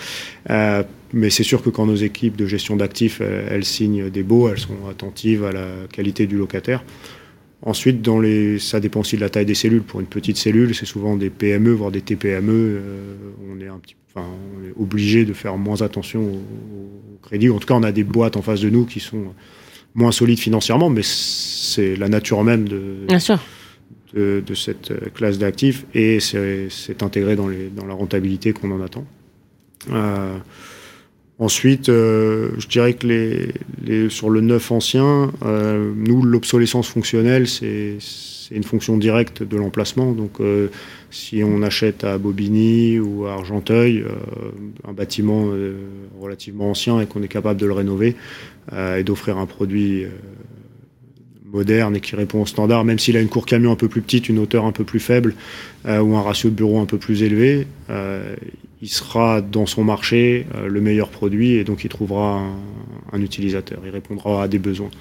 Euh, 0.49 0.83
mais 1.12 1.29
c'est 1.29 1.43
sûr 1.43 1.62
que 1.62 1.69
quand 1.69 1.85
nos 1.85 1.95
équipes 1.95 2.38
de 2.38 2.45
gestion 2.45 2.75
d'actifs, 2.75 3.21
elles, 3.21 3.65
signent 3.65 4.09
des 4.09 4.23
baux, 4.23 4.49
elles 4.49 4.59
sont 4.59 4.88
attentives 4.89 5.43
à 5.43 5.51
la 5.51 5.67
qualité 5.91 6.27
du 6.27 6.38
locataire. 6.38 6.83
Ensuite, 7.62 8.07
ça 8.59 8.79
dépend 8.79 9.01
aussi 9.01 9.17
de 9.17 9.21
la 9.21 9.29
taille 9.29 9.45
des 9.45 9.55
cellules. 9.55 9.81
Pour 9.81 9.99
une 9.99 10.05
petite 10.05 10.38
cellule, 10.38 10.73
c'est 10.73 10.85
souvent 10.85 11.17
des 11.17 11.29
PME, 11.29 11.71
voire 11.71 11.91
des 11.91 12.01
TPME. 12.01 12.51
Euh, 12.51 13.15
on 13.51 13.59
est 13.59 13.67
obligé 14.79 15.25
de 15.25 15.33
faire 15.33 15.57
moins 15.57 15.81
attention 15.81 16.21
au, 16.21 17.19
crédit. 17.21 17.49
En 17.49 17.59
tout 17.59 17.67
cas, 17.67 17.73
on 17.73 17.83
a 17.83 17.91
des 17.91 18.05
boîtes 18.05 18.38
en 18.38 18.41
face 18.41 18.62
de 18.62 18.69
nous 18.69 18.85
qui 18.85 19.01
sont 19.01 19.33
moins 19.93 20.12
solides 20.12 20.39
financièrement, 20.39 20.89
mais 20.89 21.01
c'est 21.03 21.95
la 21.95 22.07
nature 22.07 22.43
même 22.43 22.69
de, 22.69 23.05
Bien 23.07 23.19
sûr 23.19 23.39
de, 24.13 24.53
cette 24.53 24.91
euh, 24.91 25.09
classe 25.13 25.37
d'actifs 25.37 25.85
et 25.93 26.19
c'est 26.19 27.03
intégré 27.03 27.35
dans, 27.35 27.47
la 27.47 27.93
rentabilité 27.93 28.53
qu'on 28.53 28.71
en 28.71 28.81
attend. 28.81 29.05
Euh, 29.91 30.37
ensuite, 31.37 31.89
euh, 31.89 32.49
je 32.57 32.67
dirais 32.67 32.93
que 32.93 34.09
sur 34.09 34.29
le 34.29 34.41
neuf 34.41 34.71
ancien, 34.71 35.31
nous, 35.43 36.23
l'obsolescence 36.23 36.87
fonctionnelle, 36.87 37.47
c'est 37.47 37.97
une 38.51 38.63
fonction 38.63 38.97
directe 38.97 39.43
de 39.43 39.57
l'emplacement. 39.57 40.11
Donc, 40.11 40.39
si 41.11 41.43
on 41.43 41.61
achète 41.61 42.03
à 42.03 42.17
Bobigny 42.17 42.99
ou 42.99 43.25
à 43.25 43.33
Argenteuil 43.33 44.05
un 44.87 44.93
bâtiment 44.93 45.49
relativement 46.19 46.71
ancien 46.71 46.99
et 46.99 47.05
qu'on 47.05 47.21
est 47.21 47.27
capable 47.27 47.59
de 47.59 47.67
le 47.67 47.73
rénover 47.73 48.15
et 48.75 49.03
d'offrir 49.03 49.37
un 49.37 49.45
produit 49.45 50.05
moderne 51.51 51.95
et 51.95 51.99
qui 51.99 52.15
répond 52.15 52.41
aux 52.41 52.45
standards, 52.45 52.85
même 52.85 52.99
s'il 52.99 53.17
a 53.17 53.21
une 53.21 53.29
cour 53.29 53.45
camion 53.45 53.71
un 53.71 53.75
peu 53.75 53.88
plus 53.88 54.01
petite, 54.01 54.29
une 54.29 54.39
hauteur 54.39 54.65
un 54.65 54.71
peu 54.71 54.83
plus 54.83 54.99
faible 54.99 55.35
euh, 55.85 55.99
ou 55.99 56.15
un 56.15 56.21
ratio 56.21 56.49
de 56.49 56.55
bureau 56.55 56.79
un 56.79 56.85
peu 56.85 56.97
plus 56.97 57.23
élevé, 57.23 57.67
euh, 57.89 58.35
il 58.81 58.89
sera 58.89 59.41
dans 59.41 59.65
son 59.65 59.83
marché 59.83 60.45
euh, 60.55 60.67
le 60.67 60.81
meilleur 60.81 61.09
produit 61.09 61.53
et 61.53 61.63
donc 61.63 61.83
il 61.83 61.89
trouvera 61.89 62.41
un, 63.12 63.21
utilisateur, 63.21 63.81
il 63.83 63.89
répondra 63.89 64.43
à 64.43 64.47
des 64.47 64.59
besoins. 64.59 64.91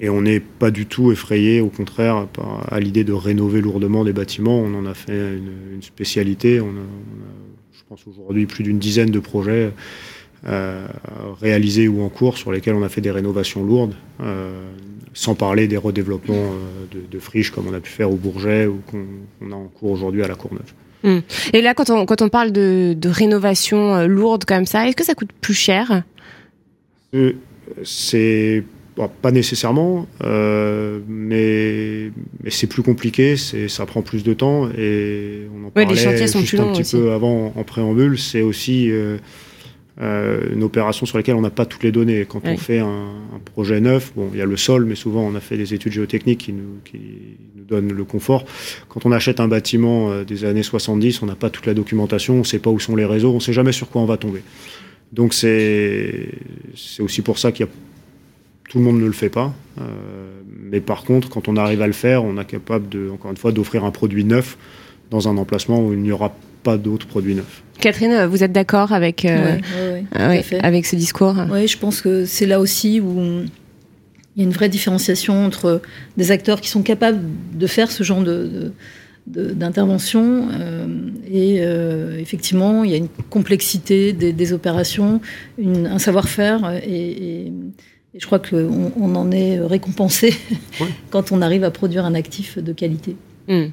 et 0.00 0.08
on 0.08 0.22
n'est 0.22 0.40
pas 0.40 0.70
du 0.70 0.86
tout 0.86 1.12
effrayé, 1.12 1.60
au 1.60 1.68
contraire, 1.68 2.26
à 2.68 2.80
l'idée 2.80 3.04
de 3.04 3.12
rénover 3.12 3.60
lourdement 3.60 4.04
des 4.04 4.12
bâtiments. 4.12 4.58
On 4.58 4.74
en 4.74 4.86
a 4.86 4.94
fait 4.94 5.36
une, 5.36 5.82
spécialité. 5.82 6.60
On 6.60 6.68
a, 6.70 6.86
je 7.72 7.82
pense 7.88 8.06
aujourd'hui, 8.06 8.46
plus 8.46 8.62
d'une 8.62 8.78
dizaine 8.78 9.10
de 9.10 9.20
projets 9.20 9.72
euh, 10.46 10.86
réalisés 11.38 11.86
ou 11.86 12.02
en 12.02 12.08
cours 12.08 12.38
sur 12.38 12.50
lesquels 12.50 12.74
on 12.74 12.82
a 12.82 12.88
fait 12.88 13.02
des 13.02 13.10
rénovations 13.10 13.62
lourdes, 13.62 13.92
euh, 14.22 14.70
sans 15.12 15.34
parler 15.34 15.68
des 15.68 15.76
redéveloppements 15.76 16.34
euh, 16.34 17.06
de, 17.10 17.18
friches 17.18 17.50
comme 17.50 17.68
on 17.68 17.74
a 17.74 17.80
pu 17.80 17.90
faire 17.90 18.10
au 18.10 18.16
Bourget 18.16 18.66
ou 18.66 18.80
qu'on 18.90 19.52
a 19.52 19.54
en 19.54 19.66
cours 19.66 19.90
aujourd'hui 19.90 20.22
à 20.22 20.28
la 20.28 20.36
Courneuve. 20.36 20.72
Hmm. 21.02 21.18
Et 21.52 21.60
là, 21.60 21.74
quand 21.74 21.90
on, 21.90 22.06
quand 22.06 22.22
on 22.22 22.30
parle 22.30 22.52
de, 22.52 22.94
de 22.96 23.08
rénovation 23.10 24.06
lourde 24.06 24.46
comme 24.46 24.64
ça, 24.64 24.88
est-ce 24.88 24.96
que 24.96 25.04
ça 25.04 25.14
coûte 25.14 25.32
plus 25.42 25.54
cher? 25.54 26.04
C'est 27.82 28.64
pas 29.22 29.30
nécessairement, 29.30 30.06
mais, 30.22 32.10
mais 32.42 32.50
c'est 32.50 32.66
plus 32.66 32.82
compliqué, 32.82 33.36
ça 33.36 33.84
prend 33.84 34.00
plus 34.00 34.24
de 34.24 34.32
temps 34.32 34.70
et 34.70 35.42
on 35.54 35.66
en 35.66 35.70
parlait 35.70 35.94
juste 35.94 36.60
un 36.60 36.72
petit 36.72 36.96
peu 36.96 37.12
avant 37.12 37.52
en 37.56 37.64
préambule. 37.64 38.18
C'est 38.18 38.42
aussi 38.42 38.90
euh, 38.90 39.18
une 40.00 40.62
opération 40.62 41.04
sur 41.04 41.18
laquelle 41.18 41.34
on 41.34 41.42
n'a 41.42 41.50
pas 41.50 41.66
toutes 41.66 41.82
les 41.82 41.92
données. 41.92 42.24
Quand 42.26 42.40
on 42.46 42.56
fait 42.56 42.78
un, 42.78 43.08
projet 43.44 43.80
neuf, 43.80 44.12
bon, 44.14 44.28
il 44.32 44.38
y 44.38 44.42
a 44.42 44.46
le 44.46 44.56
sol, 44.56 44.84
mais 44.84 44.94
souvent 44.94 45.22
on 45.22 45.34
a 45.34 45.40
fait 45.40 45.56
des 45.56 45.74
études 45.74 45.92
géotechniques 45.92 46.38
qui 46.38 46.52
nous, 46.52 46.78
qui 46.84 46.98
nous 47.56 47.64
donnent 47.64 47.92
le 47.92 48.04
confort. 48.04 48.44
Quand 48.88 49.06
on 49.06 49.12
achète 49.12 49.40
un 49.40 49.48
bâtiment 49.48 50.10
euh, 50.10 50.24
des 50.24 50.44
années 50.44 50.62
70, 50.62 51.22
on 51.22 51.26
n'a 51.26 51.34
pas 51.34 51.50
toute 51.50 51.66
la 51.66 51.74
documentation, 51.74 52.34
on 52.34 52.38
ne 52.38 52.44
sait 52.44 52.58
pas 52.58 52.70
où 52.70 52.78
sont 52.78 52.96
les 52.96 53.04
réseaux, 53.04 53.30
on 53.30 53.36
ne 53.36 53.40
sait 53.40 53.52
jamais 53.52 53.72
sur 53.72 53.88
quoi 53.88 54.02
on 54.02 54.06
va 54.06 54.18
tomber. 54.18 54.42
Donc 55.12 55.34
c'est 55.34 56.28
aussi 57.00 57.22
pour 57.22 57.38
ça 57.38 57.50
qu'il 57.50 57.66
y 57.66 57.68
a 57.68 57.72
tout 58.70 58.78
le 58.78 58.84
monde 58.84 59.00
ne 59.00 59.06
le 59.06 59.12
fait 59.12 59.30
pas. 59.30 59.52
Euh, 59.80 59.82
mais 60.48 60.80
par 60.80 61.02
contre, 61.02 61.28
quand 61.28 61.48
on 61.48 61.56
arrive 61.56 61.82
à 61.82 61.88
le 61.88 61.92
faire, 61.92 62.24
on 62.24 62.38
est 62.38 62.44
capable 62.44 62.88
de, 62.88 63.10
encore 63.10 63.32
une 63.32 63.36
fois, 63.36 63.50
d'offrir 63.50 63.84
un 63.84 63.90
produit 63.90 64.24
neuf 64.24 64.56
dans 65.10 65.28
un 65.28 65.36
emplacement 65.36 65.80
où 65.84 65.92
il 65.92 65.98
n'y 65.98 66.12
aura 66.12 66.32
pas 66.62 66.76
d'autres 66.76 67.08
produits 67.08 67.34
neufs. 67.34 67.62
Catherine, 67.80 68.26
vous 68.26 68.44
êtes 68.44 68.52
d'accord 68.52 68.92
avec, 68.92 69.24
euh, 69.24 69.58
avec 70.12 70.86
ce 70.86 70.96
discours. 70.96 71.34
Oui, 71.50 71.68
je 71.68 71.78
pense 71.78 72.00
que 72.00 72.24
c'est 72.24 72.46
là 72.46 72.60
aussi 72.60 73.00
où 73.00 73.42
il 74.36 74.42
y 74.42 74.42
a 74.42 74.44
une 74.44 74.52
vraie 74.52 74.68
différenciation 74.68 75.44
entre 75.44 75.82
des 76.16 76.30
acteurs 76.30 76.60
qui 76.60 76.68
sont 76.68 76.82
capables 76.82 77.20
de 77.54 77.66
faire 77.66 77.90
ce 77.90 78.02
genre 78.02 78.22
de, 78.22 78.72
d'intervention 79.26 80.48
euh, 80.52 80.86
et 81.30 81.56
effectivement 82.20 82.84
il 82.84 82.90
y 82.90 82.94
a 82.94 82.96
une 82.96 83.08
complexité 83.28 84.12
des, 84.12 84.52
opérations, 84.52 85.20
un 85.58 85.98
savoir-faire 85.98 86.80
et, 86.84 87.52
et 88.14 88.18
je 88.18 88.26
crois 88.26 88.40
qu'on 88.40 88.92
on 88.96 89.14
en 89.14 89.30
est 89.30 89.60
récompensé 89.60 90.34
quand 91.10 91.32
on 91.32 91.42
arrive 91.42 91.64
à 91.64 91.70
produire 91.70 92.04
un 92.04 92.14
actif 92.14 92.58
de 92.58 92.72
qualité. 92.72 93.16
Hmm. 93.50 93.70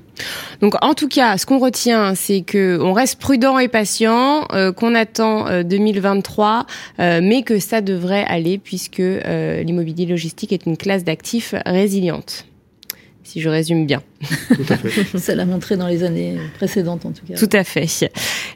Donc 0.60 0.74
en 0.84 0.96
tout 0.96 1.08
cas, 1.08 1.38
ce 1.38 1.46
qu'on 1.46 1.60
retient, 1.60 2.16
c'est 2.16 2.42
que 2.42 2.80
on 2.82 2.94
reste 2.94 3.20
prudent 3.20 3.60
et 3.60 3.68
patient, 3.68 4.48
euh, 4.52 4.72
qu'on 4.72 4.96
attend 4.96 5.62
2023, 5.62 6.66
euh, 7.00 7.04
euh, 7.04 7.20
mais 7.22 7.44
que 7.44 7.60
ça 7.60 7.82
devrait 7.82 8.26
aller 8.28 8.58
puisque 8.58 8.98
l'immobilier 8.98 10.08
logistique 10.08 10.52
est 10.52 10.66
une 10.66 10.78
classe 10.78 11.04
d'actifs 11.04 11.54
résiliente 11.68 12.48
si 13.28 13.42
je 13.42 13.50
résume 13.50 13.86
bien. 13.86 14.02
Tout 14.48 14.66
à 14.70 14.78
fait. 14.78 15.18
Ça 15.20 15.36
l'a 15.36 15.46
montré 15.46 15.76
dans 15.76 15.88
les 15.88 16.04
années 16.04 16.38
précédentes, 16.56 17.06
en 17.06 17.12
tout 17.12 17.26
cas. 17.26 17.36
Tout 17.36 17.50
à 17.52 17.66
fait. 17.66 17.86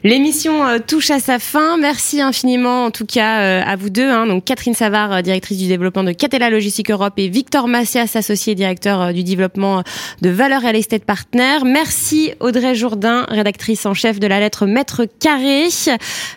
L'émission 0.04 0.66
euh, 0.66 0.78
touche 0.84 1.12
à 1.12 1.20
sa 1.20 1.38
fin. 1.38 1.76
Merci 1.76 2.20
infiniment, 2.20 2.86
en 2.86 2.90
tout 2.90 3.06
cas, 3.06 3.40
euh, 3.42 3.62
à 3.64 3.76
vous 3.76 3.88
deux. 3.88 4.10
Hein. 4.10 4.26
Donc, 4.26 4.44
Catherine 4.44 4.74
Savard, 4.74 5.12
euh, 5.12 5.22
directrice 5.22 5.58
du 5.58 5.68
développement 5.68 6.02
de 6.02 6.10
Catella 6.10 6.50
Logistique 6.50 6.90
Europe, 6.90 7.14
et 7.18 7.28
Victor 7.28 7.68
Massias, 7.68 8.10
associé 8.16 8.56
directeur 8.56 9.12
du 9.12 9.22
développement 9.22 9.84
de 10.20 10.30
Valeur 10.30 10.62
Real 10.62 10.74
Estate 10.74 11.04
Partner. 11.04 11.58
Merci, 11.64 12.32
Audrey 12.40 12.74
Jourdain, 12.74 13.26
rédactrice 13.28 13.86
en 13.86 13.94
chef 13.94 14.18
de 14.18 14.26
la 14.26 14.40
lettre 14.40 14.66
Maître 14.66 15.06
Carré. 15.20 15.68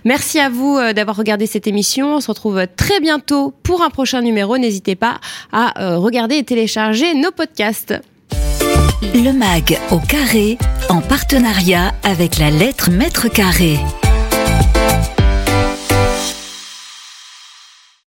Merci 0.04 0.39
à 0.39 0.49
vous 0.49 0.78
d'avoir 0.93 1.17
regardé 1.17 1.47
cette 1.47 1.65
émission. 1.65 2.15
On 2.15 2.21
se 2.21 2.28
retrouve 2.28 2.67
très 2.78 2.99
bientôt 2.99 3.54
pour 3.63 3.82
un 3.82 3.89
prochain 3.89 4.21
numéro. 4.21 4.58
N'hésitez 4.58 4.95
pas 4.95 5.19
à 5.51 5.97
regarder 5.97 6.36
et 6.36 6.43
télécharger 6.43 7.15
nos 7.15 7.32
podcasts. 7.32 7.95
Le 9.13 9.32
MAG 9.32 9.78
au 9.91 10.00
carré, 10.00 10.58
en 10.89 11.02
partenariat 11.02 11.94
avec 12.04 12.38
la 12.38 12.50
lettre 12.50 12.89
Maître 12.89 13.28
Carré. 13.28 13.78